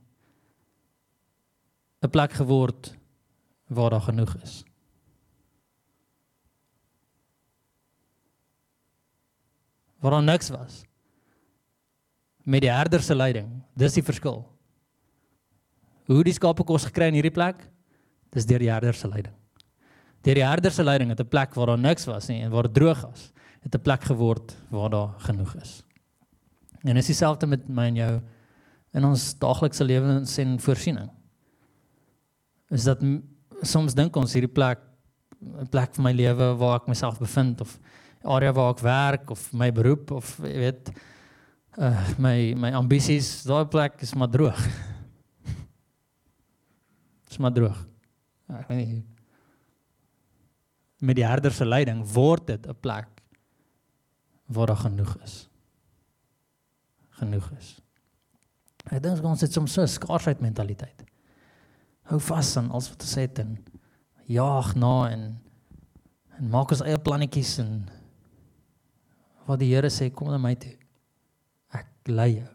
'n 2.02 2.10
plek 2.10 2.32
geword 2.32 2.96
waar 3.68 3.90
daar 3.90 4.06
genoeg 4.08 4.36
is. 4.42 4.64
Waar 10.00 10.10
daar 10.10 10.22
niks 10.22 10.50
was 10.50 10.84
met 12.42 12.60
die 12.64 12.70
herder 12.70 13.02
se 13.02 13.14
leiding. 13.14 13.62
Dis 13.78 13.94
die 13.94 14.02
verskil. 14.02 14.42
Hoe 16.10 16.22
die 16.26 16.34
skape 16.34 16.64
kos 16.66 16.88
gekry 16.88 17.08
in 17.12 17.18
hierdie 17.20 17.34
plek? 17.34 17.68
Dis 18.32 18.46
deur 18.48 18.58
die 18.58 18.70
herder 18.70 18.96
se 18.96 19.08
leiding. 19.08 19.34
Deur 20.22 20.38
die 20.38 20.46
herder 20.46 20.72
se 20.72 20.84
leiding 20.84 21.10
het 21.10 21.20
'n 21.20 21.28
plek 21.28 21.54
waar 21.54 21.66
daar 21.66 21.78
niks 21.78 22.04
was 22.06 22.28
nie 22.28 22.42
en 22.42 22.50
waar 22.50 22.70
droog 22.70 23.00
was, 23.00 23.32
het 23.60 23.74
'n 23.74 23.82
plek 23.82 24.04
geword 24.04 24.56
waar 24.70 24.90
daar 24.90 25.14
genoeg 25.18 25.54
is. 25.56 25.82
En 26.82 26.96
is 26.96 27.06
dieselfde 27.06 27.46
met 27.46 27.68
my 27.68 27.86
en 27.86 27.94
jou 27.94 28.20
in 28.92 29.04
ons 29.04 29.38
daaglikse 29.38 29.84
lewens 29.84 30.38
en 30.38 30.60
voorsiening. 30.60 31.10
Is 32.70 32.84
dat 32.84 32.98
soms 33.62 33.94
dink 33.94 34.16
ons 34.16 34.32
hierdie 34.32 34.52
plek 34.52 34.78
'n 35.42 35.68
plek 35.70 35.94
vir 35.94 36.02
my 36.02 36.12
lewe 36.12 36.56
waar 36.56 36.80
ek 36.80 36.88
myself 36.88 37.18
bevind 37.18 37.60
of 37.60 37.78
area 38.24 38.52
waar 38.52 38.70
ek 38.70 38.80
werk 38.80 39.30
of 39.30 39.52
my 39.52 39.70
beroep 39.72 40.10
of 40.10 40.38
jy 40.38 40.58
weet 40.58 40.92
uh 41.78 42.08
my 42.18 42.54
my 42.54 42.72
ambisies 42.72 43.42
daai 43.48 43.64
plek 43.66 44.02
is 44.02 44.14
maar 44.14 44.28
droog. 44.28 44.58
is 47.30 47.38
maar 47.38 47.52
droog. 47.52 47.91
Ja, 48.48 48.60
ek 48.60 48.68
weet 48.68 48.86
nie. 48.86 49.04
Met 51.02 51.18
die 51.18 51.26
herder 51.26 51.52
se 51.52 51.66
leiding 51.66 52.04
word 52.14 52.46
dit 52.46 52.66
'n 52.66 52.80
plek 52.80 53.22
waar 54.46 54.66
daar 54.66 54.76
genoeg 54.76 55.16
is. 55.22 55.48
Genoeg 57.10 57.50
is. 57.58 57.80
Ek 58.90 59.02
dink 59.02 59.24
ons 59.24 59.40
het 59.40 59.52
soms 59.52 59.72
so 59.72 59.82
'n 59.82 59.88
skaarsheid 59.88 60.40
mentaliteit. 60.40 61.04
Hou 62.10 62.20
vas 62.20 62.56
aan 62.56 62.70
alles 62.70 62.88
wat 62.88 63.02
ons 63.02 63.14
het 63.14 63.38
en 63.38 63.58
jaag 64.26 64.74
na 64.74 65.10
en 65.10 65.40
en 66.38 66.48
maak 66.48 66.70
ons 66.70 66.82
eie 66.82 66.98
plannetjies 66.98 67.58
en 67.58 67.88
wat 69.46 69.58
die 69.58 69.74
Here 69.74 69.90
sê 69.90 70.10
kom 70.10 70.30
na 70.30 70.38
my 70.38 70.54
toe. 70.54 70.74
Ek 71.70 71.86
lei 72.06 72.30
jou. 72.38 72.48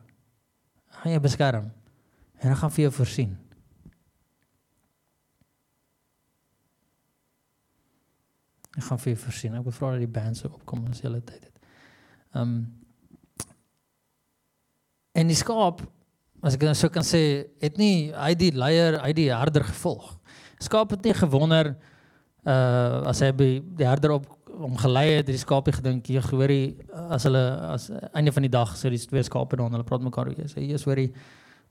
Ek 0.88 0.96
gaan 1.02 1.12
jou 1.12 1.22
beskerm 1.22 1.72
en 2.40 2.52
ek 2.52 2.58
gaan 2.58 2.72
vir 2.72 2.82
jou 2.82 2.92
voorsien. 2.92 3.38
Ek 8.78 8.86
gaan 8.86 9.00
vir 9.02 9.14
jou 9.14 9.20
voorsien. 9.26 9.56
Ek 9.58 9.66
wil 9.66 9.76
vra 9.76 9.92
dat 9.96 10.04
die 10.04 10.16
band 10.20 10.38
so 10.38 10.52
opkom 10.54 10.86
as 10.92 11.02
jy 11.02 11.14
dit 11.18 11.36
het. 11.38 11.54
Ehm 12.36 12.42
um, 12.44 12.58
en 15.18 15.32
die 15.32 15.38
skaap 15.38 15.80
as 16.46 16.54
ek 16.54 16.64
nou 16.68 16.76
so 16.78 16.94
kan 16.94 17.06
sê, 17.06 17.20
het 17.64 17.80
nie 17.82 18.12
hy 18.14 18.34
die 18.38 18.52
leier, 18.54 19.00
hy 19.02 19.14
die 19.18 19.32
herder 19.34 19.66
gevolg. 19.66 20.12
Skaap 20.62 20.94
het 20.94 21.08
nie 21.08 21.16
gewonder 21.18 21.74
uh 22.48 23.08
as 23.10 23.24
hy 23.26 23.32
by 23.36 23.48
die 23.80 23.88
herder 23.88 24.20
op 24.20 24.28
hom 24.58 24.78
gelei 24.80 25.08
het, 25.18 25.28
die 25.28 25.38
skaapie 25.42 25.74
gedink, 25.76 26.08
jy 26.10 26.22
hoorie 26.32 26.78
as 27.14 27.28
hulle 27.28 27.44
as 27.74 27.90
einde 28.14 28.34
van 28.34 28.46
die 28.46 28.54
dag 28.54 28.74
sê 28.78 28.90
die 28.94 29.02
twee 29.02 29.26
skaape 29.26 29.60
dan 29.60 29.74
hulle 29.74 29.86
praat 29.88 30.06
mekaar 30.06 30.32
weer. 30.32 30.50
Sê 30.50 30.64
jy 30.66 30.80
hoorie 30.86 31.10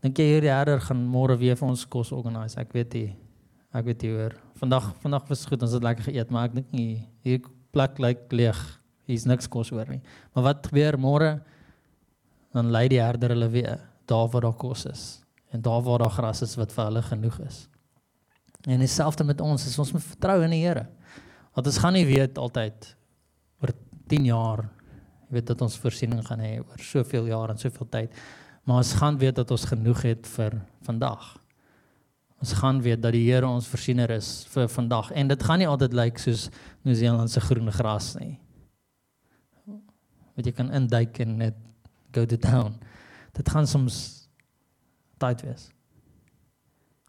dink 0.02 0.18
jy 0.18 0.26
hierdie 0.34 0.52
herder 0.52 0.82
gaan 0.82 1.06
môre 1.10 1.38
weer 1.38 1.56
vir 1.58 1.68
ons 1.68 1.86
kos 1.90 2.12
organise? 2.14 2.58
Ek 2.60 2.74
weet 2.76 2.98
nie. 2.98 3.08
Ek 3.76 3.84
weet 3.84 4.06
jy 4.06 4.14
hoor. 4.14 4.34
Vandag 4.56 4.88
vandag 5.02 5.26
was 5.28 5.44
goed, 5.44 5.60
ons 5.60 5.74
het 5.76 5.84
lekker 5.84 6.08
geëet, 6.08 6.30
maar 6.32 6.48
ek 6.48 6.54
dink 6.56 6.72
nie 6.72 7.04
hier 7.26 7.42
plek 7.76 7.98
lyk 8.00 8.22
like 8.24 8.38
leeg. 8.38 8.60
Hier's 9.06 9.26
niks 9.28 9.48
kos 9.52 9.68
oor 9.74 9.88
nie. 9.90 10.00
Maar 10.34 10.46
wat 10.48 10.70
gebeur 10.70 10.96
môre? 10.98 11.30
Dan 12.56 12.72
lei 12.72 12.86
die 12.88 13.02
herder 13.02 13.34
hulle 13.34 13.50
weer 13.52 13.82
daar 14.08 14.30
waar 14.32 14.48
daar 14.48 14.56
kos 14.56 14.86
is 14.88 15.04
en 15.54 15.62
daar 15.62 15.82
waar 15.84 16.02
daar 16.02 16.14
gras 16.14 16.42
is 16.42 16.56
wat 16.58 16.72
vir 16.74 16.88
hulle 16.88 17.02
genoeg 17.04 17.36
is. 17.44 17.58
En 18.66 18.80
dieselfde 18.82 19.24
met 19.24 19.40
ons, 19.40 19.66
is 19.68 19.78
ons 19.78 19.92
moet 19.94 20.04
vertrou 20.04 20.40
in 20.44 20.52
die 20.56 20.62
Here. 20.64 20.86
Want 21.54 21.70
ons 21.70 21.78
gaan 21.80 21.94
nie 21.96 22.06
weet 22.08 22.38
altyd 22.40 22.88
oor 23.62 23.72
10 24.10 24.26
jaar, 24.26 24.66
jy 25.26 25.38
weet 25.38 25.52
dat 25.52 25.62
ons 25.64 25.78
voorsiening 25.80 26.24
gaan 26.26 26.42
hê 26.42 26.56
oor 26.60 26.82
soveel 26.82 27.30
jaar 27.30 27.52
en 27.54 27.60
soveel 27.60 27.88
tyd, 27.92 28.20
maar 28.66 28.82
ons 28.82 28.92
gaan 28.98 29.20
weet 29.20 29.38
dat 29.38 29.54
ons 29.54 29.68
genoeg 29.70 30.02
het 30.08 30.28
vir 30.34 30.58
vandag. 30.88 31.36
Ons 32.42 32.52
gaan 32.60 32.82
weet 32.84 33.00
dat 33.02 33.14
die 33.16 33.24
Here 33.24 33.48
ons 33.48 33.68
voorsiener 33.70 34.10
is 34.16 34.44
vir 34.52 34.68
vandag 34.68 35.10
en 35.16 35.30
dit 35.30 35.46
gaan 35.48 35.62
nie 35.62 35.68
altyd 35.68 35.96
lyk 35.96 36.20
soos 36.20 36.48
Nieu-Seeland 36.84 37.32
se 37.32 37.40
groen 37.40 37.72
gras 37.72 38.12
nie. 38.20 38.34
Want 40.36 40.50
jy 40.50 40.52
kan 40.52 40.72
induik 40.76 41.20
en 41.24 41.38
net 41.40 41.56
go 42.12 42.26
to 42.28 42.36
town. 42.36 42.76
Dit 43.36 43.48
gaan 43.48 43.66
soms 43.66 44.28
tyd 45.20 45.42
wees. 45.46 45.70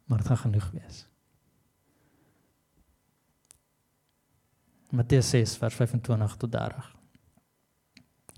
Maar 0.08 0.24
dit 0.24 0.32
gaan 0.32 0.44
genoeg 0.46 0.72
wees. 0.72 1.04
Matteus 4.96 5.30
6 5.36 5.58
vers 5.60 5.76
25 5.76 6.40
tot 6.40 6.52
30. 6.52 6.90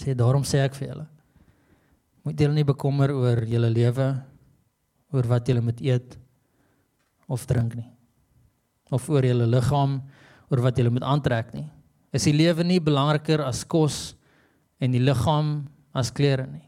Sê 0.01 0.17
daarom 0.17 0.45
sê 0.47 0.63
ek 0.65 0.77
vir 0.79 0.89
julle 0.89 1.07
moet 2.29 2.39
julle 2.39 2.59
nie 2.59 2.67
bekommer 2.67 3.09
oor 3.15 3.39
julle 3.47 3.69
lewe 3.73 4.07
oor 5.15 5.29
wat 5.31 5.47
julle 5.49 5.63
moet 5.65 5.79
eet 5.81 6.17
of 7.29 7.45
drink 7.47 7.75
nie. 7.77 7.89
Of 8.91 9.07
oor 9.09 9.23
julle 9.23 9.45
liggaam, 9.47 9.99
oor 10.49 10.63
wat 10.65 10.79
julle 10.81 10.91
moet 10.93 11.05
aantrek 11.05 11.53
nie. 11.53 11.67
Is 12.11 12.25
die 12.25 12.33
lewe 12.33 12.65
nie 12.65 12.79
belangriker 12.81 13.43
as 13.45 13.61
kos 13.63 14.15
en 14.81 14.95
die 14.95 15.03
liggaam 15.03 15.67
as 15.93 16.09
klere 16.09 16.47
nie? 16.49 16.65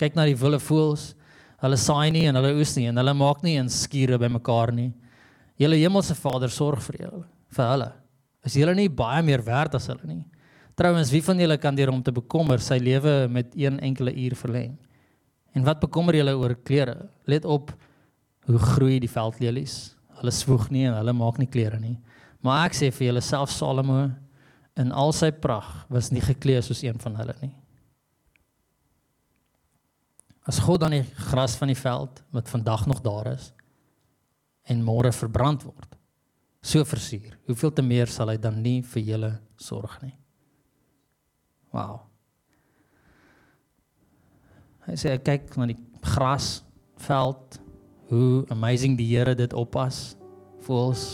Kyk 0.00 0.18
na 0.18 0.26
die 0.28 0.36
wilde 0.36 0.60
voëls. 0.60 1.14
Hulle 1.64 1.78
saai 1.80 2.10
nie 2.12 2.26
en 2.28 2.36
hulle 2.36 2.52
oes 2.58 2.74
nie 2.76 2.90
en 2.90 3.00
hulle 3.00 3.14
maak 3.16 3.40
nie 3.46 3.56
in 3.56 3.70
skure 3.72 4.18
bymekaar 4.20 4.74
nie. 4.76 4.90
Julle 5.60 5.78
hemelse 5.80 6.16
Vader 6.18 6.52
sorg 6.52 6.82
vir 6.90 7.06
julle, 7.06 7.24
vir 7.56 7.68
hulle. 7.70 7.90
Is 8.44 8.58
julle 8.58 8.74
nie 8.76 8.90
baie 8.92 9.22
meer 9.24 9.40
werd 9.46 9.78
as 9.78 9.88
hulle 9.88 10.04
nie? 10.04 10.24
Trouwens, 10.74 11.12
wie 11.14 11.22
van 11.22 11.38
julle 11.38 11.56
kan 11.62 11.76
deur 11.78 11.92
om 11.92 12.02
te 12.02 12.12
bekommer 12.12 12.58
sy 12.60 12.80
lewe 12.82 13.28
met 13.30 13.52
een 13.56 13.78
enkele 13.78 14.10
uur 14.24 14.34
verleng? 14.36 14.74
En 15.54 15.62
wat 15.64 15.80
bekommer 15.80 16.18
julle 16.18 16.34
oor 16.34 16.56
klere? 16.66 17.06
Let 17.30 17.46
op 17.46 17.70
hoe 18.46 18.60
groei 18.60 18.98
die 19.00 19.10
veldlelies. 19.10 19.94
Hulle 20.20 20.32
swoeg 20.34 20.68
nie 20.74 20.84
en 20.88 20.98
hulle 20.98 21.14
maak 21.16 21.40
nie 21.40 21.50
klere 21.50 21.80
nie. 21.80 21.96
Maar 22.44 22.68
ek 22.68 22.76
sê 22.76 22.90
vir 22.92 23.08
julle 23.10 23.24
self 23.24 23.52
Salomo 23.52 24.06
in 24.80 24.90
al 24.92 25.14
sy 25.16 25.30
pragt 25.32 25.88
was 25.92 26.10
nie 26.12 26.22
geklee 26.24 26.62
soos 26.62 26.82
een 26.84 26.98
van 27.02 27.16
hulle 27.20 27.36
nie. 27.40 27.54
As 30.44 30.60
God 30.60 30.82
dan 30.82 30.92
die 30.92 31.04
gras 31.30 31.54
van 31.56 31.70
die 31.72 31.78
veld 31.78 32.20
wat 32.34 32.50
vandag 32.52 32.84
nog 32.90 33.00
daar 33.04 33.32
is 33.32 33.48
en 34.68 34.84
môre 34.84 35.12
verbrand 35.12 35.64
word, 35.64 35.96
so 36.64 36.84
versier, 36.88 37.36
hoeveel 37.48 37.72
te 37.76 37.84
meer 37.84 38.08
sal 38.12 38.32
hy 38.32 38.36
dan 38.40 38.60
nie 38.64 38.80
vir 38.94 39.08
julle 39.08 39.30
sorg 39.60 39.96
nie. 40.02 40.14
Wow. 41.72 42.04
Hy 44.84 44.96
sê 45.00 45.16
kyk 45.24 45.56
na 45.56 45.68
die 45.68 45.78
grasveld 46.04 47.58
hoe 48.10 48.44
amazing 48.52 48.98
die 48.98 49.06
Here 49.08 49.34
dit 49.34 49.52
oppas 49.56 50.16
vir 50.66 50.76
ons. 50.76 51.04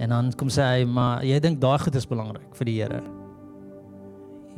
En 0.00 0.08
dan 0.14 0.30
kom 0.38 0.48
sê 0.48 0.64
hy, 0.64 0.84
maar 0.88 1.24
jy 1.26 1.38
dink 1.42 1.60
daai 1.60 1.78
goed 1.82 1.96
is 1.98 2.08
belangrik 2.08 2.54
vir 2.56 2.70
die 2.70 2.76
Here. 2.80 3.02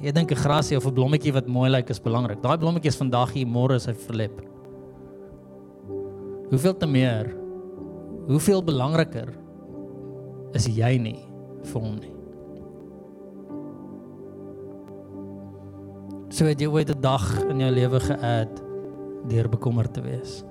Jy 0.03 0.12
dink 0.12 0.33
'n 0.33 0.42
grasie 0.44 0.77
of 0.77 0.87
'n 0.87 0.94
blommetjie 0.94 1.33
wat 1.33 1.46
mooi 1.46 1.70
lyk 1.70 1.90
is 1.90 2.01
belangrik. 2.01 2.42
Daai 2.42 2.59
blommetjie 2.59 2.88
is 2.88 2.96
vandag 2.96 3.33
hier, 3.33 3.46
môre 3.46 3.75
is 3.75 3.87
hy 3.87 3.92
verlep. 3.92 4.40
Hoeveel 6.51 6.77
te 6.77 6.87
meer? 6.87 7.35
Hoeveel 8.27 8.62
belangriker 8.62 9.33
is 10.55 10.66
jy 10.66 10.98
nie 10.98 11.18
vir 11.64 11.81
hom 11.81 11.96
nie? 11.96 12.12
So 16.31 16.46
het 16.46 16.61
jy 16.61 16.66
ooit 16.66 16.90
'n 16.90 17.01
dag 17.01 17.44
in 17.51 17.61
jou 17.61 17.70
lewe 17.70 18.01
geëet 18.01 18.62
deur 19.29 19.48
bekommerd 19.48 19.92
te 19.94 20.01
wees? 20.01 20.44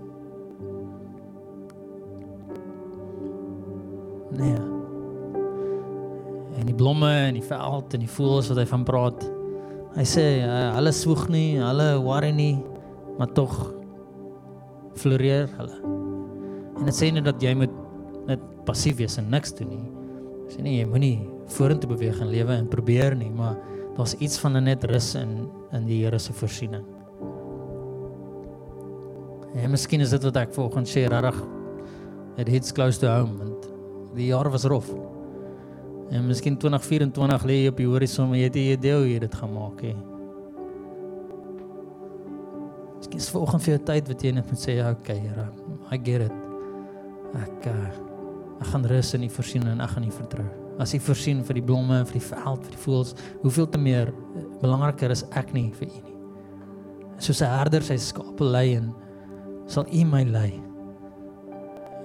Nee. 4.37 4.57
En 6.59 6.67
die 6.67 6.75
blomme 6.75 7.09
en 7.27 7.37
die 7.37 7.45
veld 7.45 7.93
en 7.95 8.03
die 8.03 8.11
voëls 8.11 8.51
wat 8.51 8.61
hy 8.61 8.65
van 8.69 8.85
praat. 8.87 9.23
Hy 9.95 10.05
sê 10.07 10.25
uh, 10.45 10.71
hulle 10.77 10.93
swoeg 10.95 11.25
nie, 11.33 11.59
hulle 11.59 11.87
worry 12.03 12.31
nie, 12.35 12.55
maar 13.17 13.31
tog 13.35 13.55
floreer 14.99 15.49
hulle. 15.57 15.79
En 16.79 16.87
dit 16.87 16.95
sê 16.95 17.11
nie 17.11 17.23
dat 17.23 17.43
jy 17.43 17.53
moet 17.59 17.73
net 18.29 18.43
passief 18.67 18.99
wees 19.01 19.17
en 19.19 19.29
niks 19.31 19.55
doen 19.57 19.71
nie. 19.71 19.83
Sê 20.51 20.63
nie 20.63 20.77
jy 20.79 20.87
moenie 20.87 21.15
vorentoe 21.51 21.89
beweeg 21.91 22.21
en 22.23 22.31
lewe 22.31 22.55
en 22.55 22.69
probeer 22.71 23.15
nie, 23.19 23.31
maar 23.35 23.57
daar's 23.97 24.15
iets 24.19 24.39
van 24.39 24.57
'n 24.57 24.63
net 24.63 24.83
rus 24.83 25.15
in 25.15 25.49
in 25.71 25.85
die 25.87 26.03
Here 26.03 26.19
se 26.19 26.33
voorsiening. 26.33 26.83
En 29.55 29.71
miskien 29.71 30.01
is 30.01 30.09
dit 30.09 30.23
wat 30.23 30.37
ek 30.37 30.53
volgens 30.53 30.91
sê 30.91 31.07
regtig 31.07 31.43
it 32.37 32.47
hits 32.47 32.71
close 32.71 32.99
to 32.99 33.07
home 33.07 33.37
want 33.37 33.70
die 34.15 34.27
jaar 34.31 34.49
was 34.51 34.67
rof. 34.69 34.89
En 36.11 36.27
miskien 36.27 36.57
2024 36.59 37.43
lê 37.47 37.61
jy 37.61 37.71
op 37.71 37.77
die 37.79 37.87
horison 37.87 38.27
maar 38.27 38.37
jy 38.41 38.49
het 38.49 38.57
nie 38.59 38.71
idee 38.73 38.95
hoe 38.97 39.07
jy 39.07 39.19
dit 39.23 39.35
gaan 39.39 39.53
maak 39.55 39.83
nie. 39.85 39.95
Miskien 42.97 43.23
is 43.23 43.29
volgende 43.31 43.65
vir 43.65 43.73
jou 43.77 43.83
tyd 43.87 44.09
wat 44.11 44.25
jy 44.25 44.33
net 44.35 44.49
moet 44.51 44.61
sê 44.61 44.75
okay, 44.89 45.19
Here, 45.23 45.47
I 45.91 45.97
get 45.97 46.25
it. 46.27 46.35
Ek 47.39 47.69
uh, 47.71 47.91
ek 48.61 48.67
gaan 48.73 48.85
rus 48.91 49.13
in 49.17 49.23
U 49.25 49.29
voorsiening 49.31 49.71
en 49.71 49.85
ek 49.85 49.95
gaan 49.95 50.05
U 50.05 50.11
vertrou. 50.13 50.47
As 50.83 50.93
U 50.93 50.99
voorsien 51.07 51.41
vir 51.47 51.61
die 51.61 51.63
blomme 51.65 52.01
en 52.01 52.09
vir 52.09 52.19
die 52.19 52.27
veld, 52.27 52.67
vir 52.67 52.75
die 52.75 52.81
voëls, 52.83 53.15
hoeveel 53.45 53.69
te 53.71 53.79
meer 53.81 54.11
belangriker 54.61 55.13
is 55.15 55.23
ek 55.39 55.55
nie 55.55 55.69
vir 55.79 55.87
U 55.87 56.03
nie. 56.03 56.17
Soos 57.21 57.41
'n 57.41 57.49
herder 57.55 57.83
sy 57.85 57.97
skape 57.97 58.43
lei 58.43 58.75
en 58.75 58.91
sal 59.67 59.87
U 59.87 60.03
my 60.05 60.23
lei. 60.25 60.59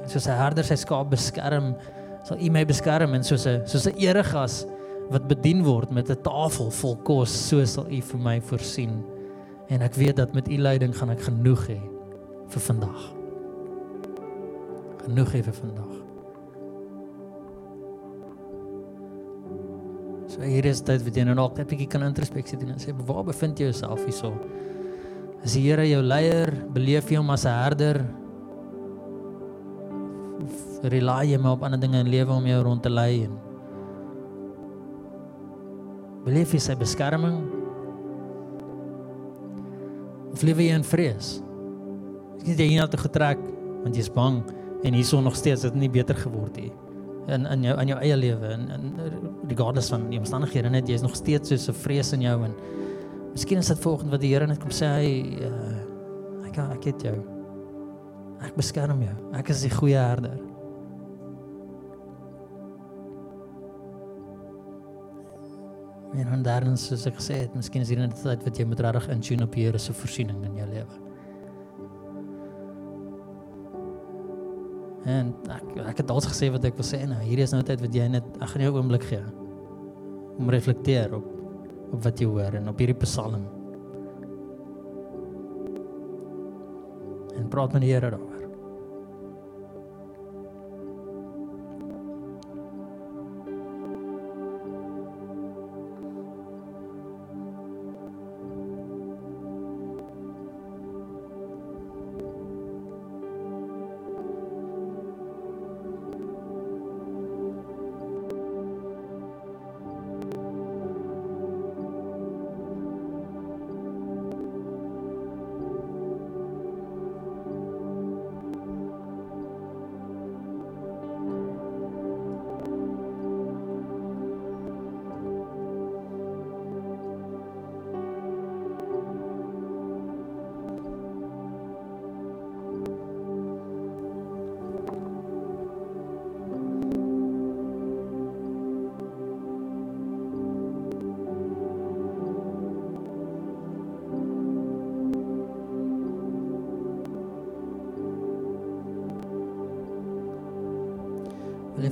Soos 0.07 0.29
'n 0.29 0.38
herder 0.38 0.64
sy 0.64 0.77
skaap 0.77 1.11
beskerm 1.11 1.75
sal 2.27 2.41
U 2.43 2.51
my 2.51 2.65
beskerm 2.67 3.15
en 3.15 3.25
soos 3.25 3.47
'n 3.47 3.62
soos 3.67 3.87
'n 3.87 3.99
eregas 4.03 4.67
wat 5.11 5.29
bedien 5.29 5.62
word 5.62 5.91
met 5.91 6.11
'n 6.11 6.23
tafel 6.23 6.71
vol 6.71 6.97
kos, 6.97 7.31
so 7.31 7.65
sal 7.65 7.87
U 7.87 8.01
vir 8.01 8.21
my 8.21 8.41
voorsien. 8.41 9.05
En 9.69 9.83
ek 9.83 9.95
weet 9.95 10.17
dat 10.17 10.35
met 10.35 10.49
U 10.49 10.57
leiding 10.57 10.95
gaan 10.95 11.11
ek 11.11 11.21
genoeg 11.21 11.69
hê 11.69 11.81
vir 12.49 12.61
vandag. 12.61 13.15
Genoeg 15.05 15.33
hê 15.33 15.43
vir 15.43 15.55
vandag. 15.55 15.93
So 20.29 20.43
hier 20.43 20.65
is 20.67 20.81
dit 20.81 21.03
wat 21.03 21.15
jy 21.15 21.25
nou 21.25 21.35
nog 21.35 21.59
'n 21.59 21.65
bietjie 21.65 21.89
kan 21.89 22.03
introspeksie 22.03 22.59
doen 22.59 22.71
en 22.71 22.79
sê 22.79 22.93
waar 23.07 23.25
bevind 23.25 23.59
jy 23.59 23.65
jouself 23.71 24.05
hierso? 24.05 24.33
Is 25.45 25.53
die 25.53 25.62
Here 25.62 25.89
jou 25.89 26.03
leier? 26.03 26.53
Beleef 26.73 27.09
jy 27.09 27.17
hom 27.17 27.31
as 27.31 27.45
'n 27.45 27.62
herder? 27.62 28.26
Rely 30.83 31.33
jy 31.33 31.39
maar 31.39 31.53
op 31.53 31.62
ander 31.62 31.81
dinge 31.81 31.99
in 31.99 32.09
lewe 32.09 32.33
om 32.33 32.47
jou 32.47 32.62
rond 32.62 32.83
te 32.83 32.91
lei 32.91 33.25
en 33.25 33.37
Beleef 36.27 36.57
jy 36.57 36.59
sy 36.59 36.75
beskerming? 36.75 37.37
Of 40.35 40.43
lewe 40.43 40.65
jy 40.67 40.75
in 40.75 40.87
vrees? 40.87 41.37
Ek 42.41 42.49
het 42.51 42.62
jy 42.62 42.67
hier 42.73 42.83
na 42.83 42.89
toe 42.91 42.99
getrek 43.05 43.39
want 43.85 43.95
jy's 43.95 44.11
bang 44.11 44.41
en 44.83 44.97
hierson 44.97 45.23
nog 45.23 45.37
steeds 45.39 45.62
het 45.62 45.77
dit 45.77 45.85
nie 45.85 45.91
beter 45.93 46.19
geword 46.19 46.59
nie. 46.59 46.73
In 47.31 47.47
in 47.47 47.62
jou 47.69 47.77
in 47.79 47.93
jou 47.93 47.99
eie 48.03 48.17
lewe 48.19 48.51
en 48.57 48.67
in 48.75 48.89
regardless 49.47 49.93
van 49.95 50.09
die 50.11 50.19
omstandighede 50.19 50.73
net 50.75 50.91
jy's 50.91 51.07
nog 51.07 51.15
steeds 51.15 51.55
so 51.55 51.71
'n 51.71 51.79
vrees 51.85 52.12
in 52.12 52.27
jou 52.27 52.37
en 52.43 52.55
miskien 53.31 53.62
is 53.62 53.71
dit 53.71 53.79
volgende 53.79 54.11
wat 54.11 54.21
die 54.21 54.35
Here 54.35 54.47
net 54.47 54.59
kom 54.59 54.71
sê 54.71 54.87
hy 54.99 55.39
uh, 55.47 56.47
ek 56.49 56.59
ek 56.59 56.85
het 56.91 57.03
jou. 57.03 57.17
Ek 58.43 58.57
beskerm 58.57 59.03
jou. 59.03 59.17
Ek 59.33 59.49
is 59.49 59.62
die 59.62 59.71
goeie 59.71 59.99
herder. 59.99 60.56
En 66.16 66.31
dan 66.31 66.42
daarin 66.42 66.76
soos 66.81 67.05
ek 67.07 67.18
gesê 67.18 67.42
het, 67.42 67.55
miskien 67.55 67.83
is 67.85 67.90
hier 67.92 68.00
net 68.00 68.14
tyd 68.16 68.44
wat 68.46 68.57
jy 68.57 68.64
moet 68.64 68.81
regtig 68.81 69.09
in 69.12 69.24
tune 69.24 69.44
op 69.44 69.52
die 69.52 69.66
Here 69.66 69.79
se 69.79 69.92
voorsiening 69.92 70.38
in 70.48 70.57
jou 70.57 70.68
lewe. 70.70 71.00
En 75.07 75.35
ek 75.55 75.74
ek 75.92 76.00
het 76.02 76.11
alsi 76.11 76.33
gesê 76.33 76.48
wat 76.55 76.64
ek 76.66 76.79
wil 76.81 76.87
sê 76.88 77.02
nou. 77.07 77.20
Hierdie 77.22 77.44
is 77.44 77.52
nou 77.55 77.62
tyd 77.66 77.85
wat 77.85 77.94
jy 77.94 78.09
net 78.11 78.26
ek 78.40 78.48
gaan 78.55 78.64
jou 78.64 78.72
'n 78.72 78.81
oomblik 78.81 79.05
gee 79.05 79.22
om 80.38 80.50
reflekteer 80.50 81.14
op 81.14 81.26
op 81.92 82.02
wat 82.02 82.18
jy 82.18 82.26
hoor 82.26 82.55
en 82.59 82.68
op 82.68 82.79
hierdie 82.79 82.98
psalm. 83.05 83.46
En 87.37 87.48
praat 87.48 87.72
met 87.72 87.83
die 87.83 87.92
Here 87.92 88.11
daaroor. 88.11 88.36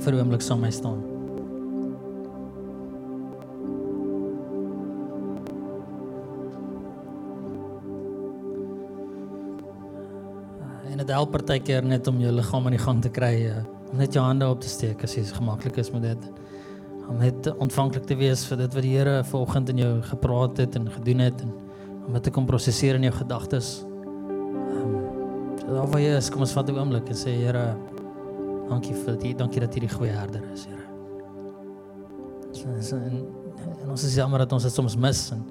Vir 0.05 0.13
'n 0.13 0.19
oomblik 0.21 0.41
saam 0.41 0.59
met 0.59 0.69
my 0.69 0.75
staan? 0.77 0.99
En 10.91 10.97
dit 10.97 11.09
help 11.09 11.31
partykeer 11.31 11.83
net 11.83 12.07
om 12.07 12.19
jou 12.19 12.31
liggaam 12.31 12.65
aan 12.65 12.77
die 12.77 12.85
gang 12.85 13.01
te 13.01 13.09
kry, 13.09 13.49
uh, 13.49 13.63
om 13.91 13.97
net 13.97 14.13
jou 14.13 14.23
hande 14.23 14.47
op 14.47 14.61
te 14.61 14.69
steek 14.69 15.03
as 15.03 15.15
dit 15.15 15.31
gemaklik 15.31 15.77
is 15.77 15.91
met 15.91 16.01
dit. 16.01 16.29
Om 17.09 17.17
net 17.17 17.49
ontvanklik 17.57 18.05
te 18.05 18.15
wees 18.15 18.45
vir 18.45 18.57
dit 18.57 18.73
wat 18.73 18.83
die 18.83 18.97
Here 18.97 19.23
vanoggend 19.23 19.69
in 19.69 19.77
jou 19.77 20.01
gepraat 20.01 20.57
het 20.57 20.75
en 20.75 20.91
gedoen 20.91 21.19
het 21.19 21.41
en 21.41 21.51
om 22.07 22.13
dit 22.13 22.23
te 22.23 22.31
kom 22.31 22.45
prosesseer 22.45 22.95
in 22.95 23.03
jou 23.09 23.13
gedagtes. 23.13 23.83
Ehm 24.69 24.95
um, 24.95 25.73
daar 25.73 25.87
waar 25.87 26.01
jy 26.01 26.15
is, 26.17 26.29
kom 26.29 26.41
ons 26.41 26.53
vat 26.53 26.69
'n 26.69 26.77
oomblik 26.77 27.09
en 27.09 27.15
sê 27.15 27.33
Here, 27.41 27.75
Dankie 28.69 28.95
vir 28.97 29.17
dit. 29.21 29.37
Dankie 29.37 29.61
dat 29.61 29.75
jy 29.75 29.85
die 29.85 29.93
goeie 29.93 30.13
herder 30.15 30.43
is, 30.53 30.65
Here. 30.65 30.83
En, 32.65 32.79
en, 32.79 33.17
en 33.83 33.89
ons 33.93 34.03
is 34.07 34.15
jammer 34.15 34.41
dat 34.45 34.53
ons 34.55 34.63
dit 34.63 34.73
soms 34.73 34.95
mis 34.97 35.21
en 35.35 35.43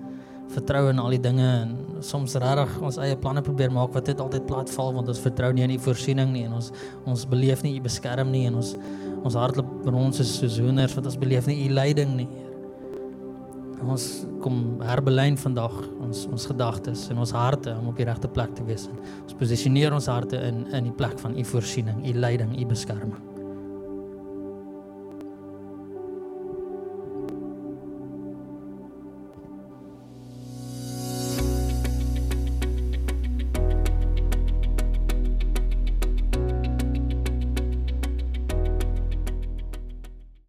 vertrou 0.54 0.88
in 0.90 1.00
al 1.00 1.14
die 1.14 1.20
dinge 1.22 1.44
en 1.44 1.74
soms 2.04 2.34
regtig 2.40 2.74
ons 2.84 2.98
eie 3.02 3.16
planne 3.20 3.42
probeer 3.44 3.72
maak 3.72 3.94
wat 3.96 4.08
dit 4.10 4.20
altyd 4.20 4.46
platval 4.48 4.92
want 4.96 5.08
ons 5.12 5.22
vertrou 5.24 5.50
nie 5.56 5.64
in 5.66 5.74
u 5.76 5.78
voorsiening 5.86 6.32
nie 6.34 6.44
en 6.48 6.56
ons 6.58 6.70
ons 7.10 7.24
beleef 7.30 7.64
nie 7.64 7.74
u 7.78 7.82
beskerm 7.84 8.32
nie 8.34 8.44
en 8.48 8.58
ons 8.60 8.74
ons 9.24 9.38
hartloop 9.40 9.88
ons 9.88 10.20
is 10.20 10.34
soos 10.40 10.58
hoenders 10.60 10.96
wat 10.98 11.08
ons 11.08 11.20
beleef 11.20 11.48
nie 11.48 11.62
u 11.64 11.70
leiding 11.72 12.12
nie. 12.18 12.28
En 12.28 12.53
ons 13.82 14.06
kom 14.44 14.80
herbelyn 14.84 15.36
vandag 15.40 15.74
ons 16.04 16.24
ons 16.30 16.46
gedagtes 16.50 17.08
en 17.12 17.22
ons 17.24 17.34
harte 17.36 17.74
om 17.80 17.90
op 17.90 18.00
die 18.00 18.06
regte 18.08 18.30
plek 18.30 18.54
te 18.54 18.64
wees. 18.68 18.88
Ons 19.24 19.36
posisioneer 19.40 19.94
ons 19.96 20.10
harte 20.10 20.40
in 20.48 20.66
in 20.72 20.90
die 20.90 20.96
plek 20.96 21.18
van 21.18 21.38
u 21.38 21.44
voorsiening, 21.44 22.04
u 22.06 22.18
leiding, 22.18 22.54
u 22.60 22.66
beskerming. 22.66 23.33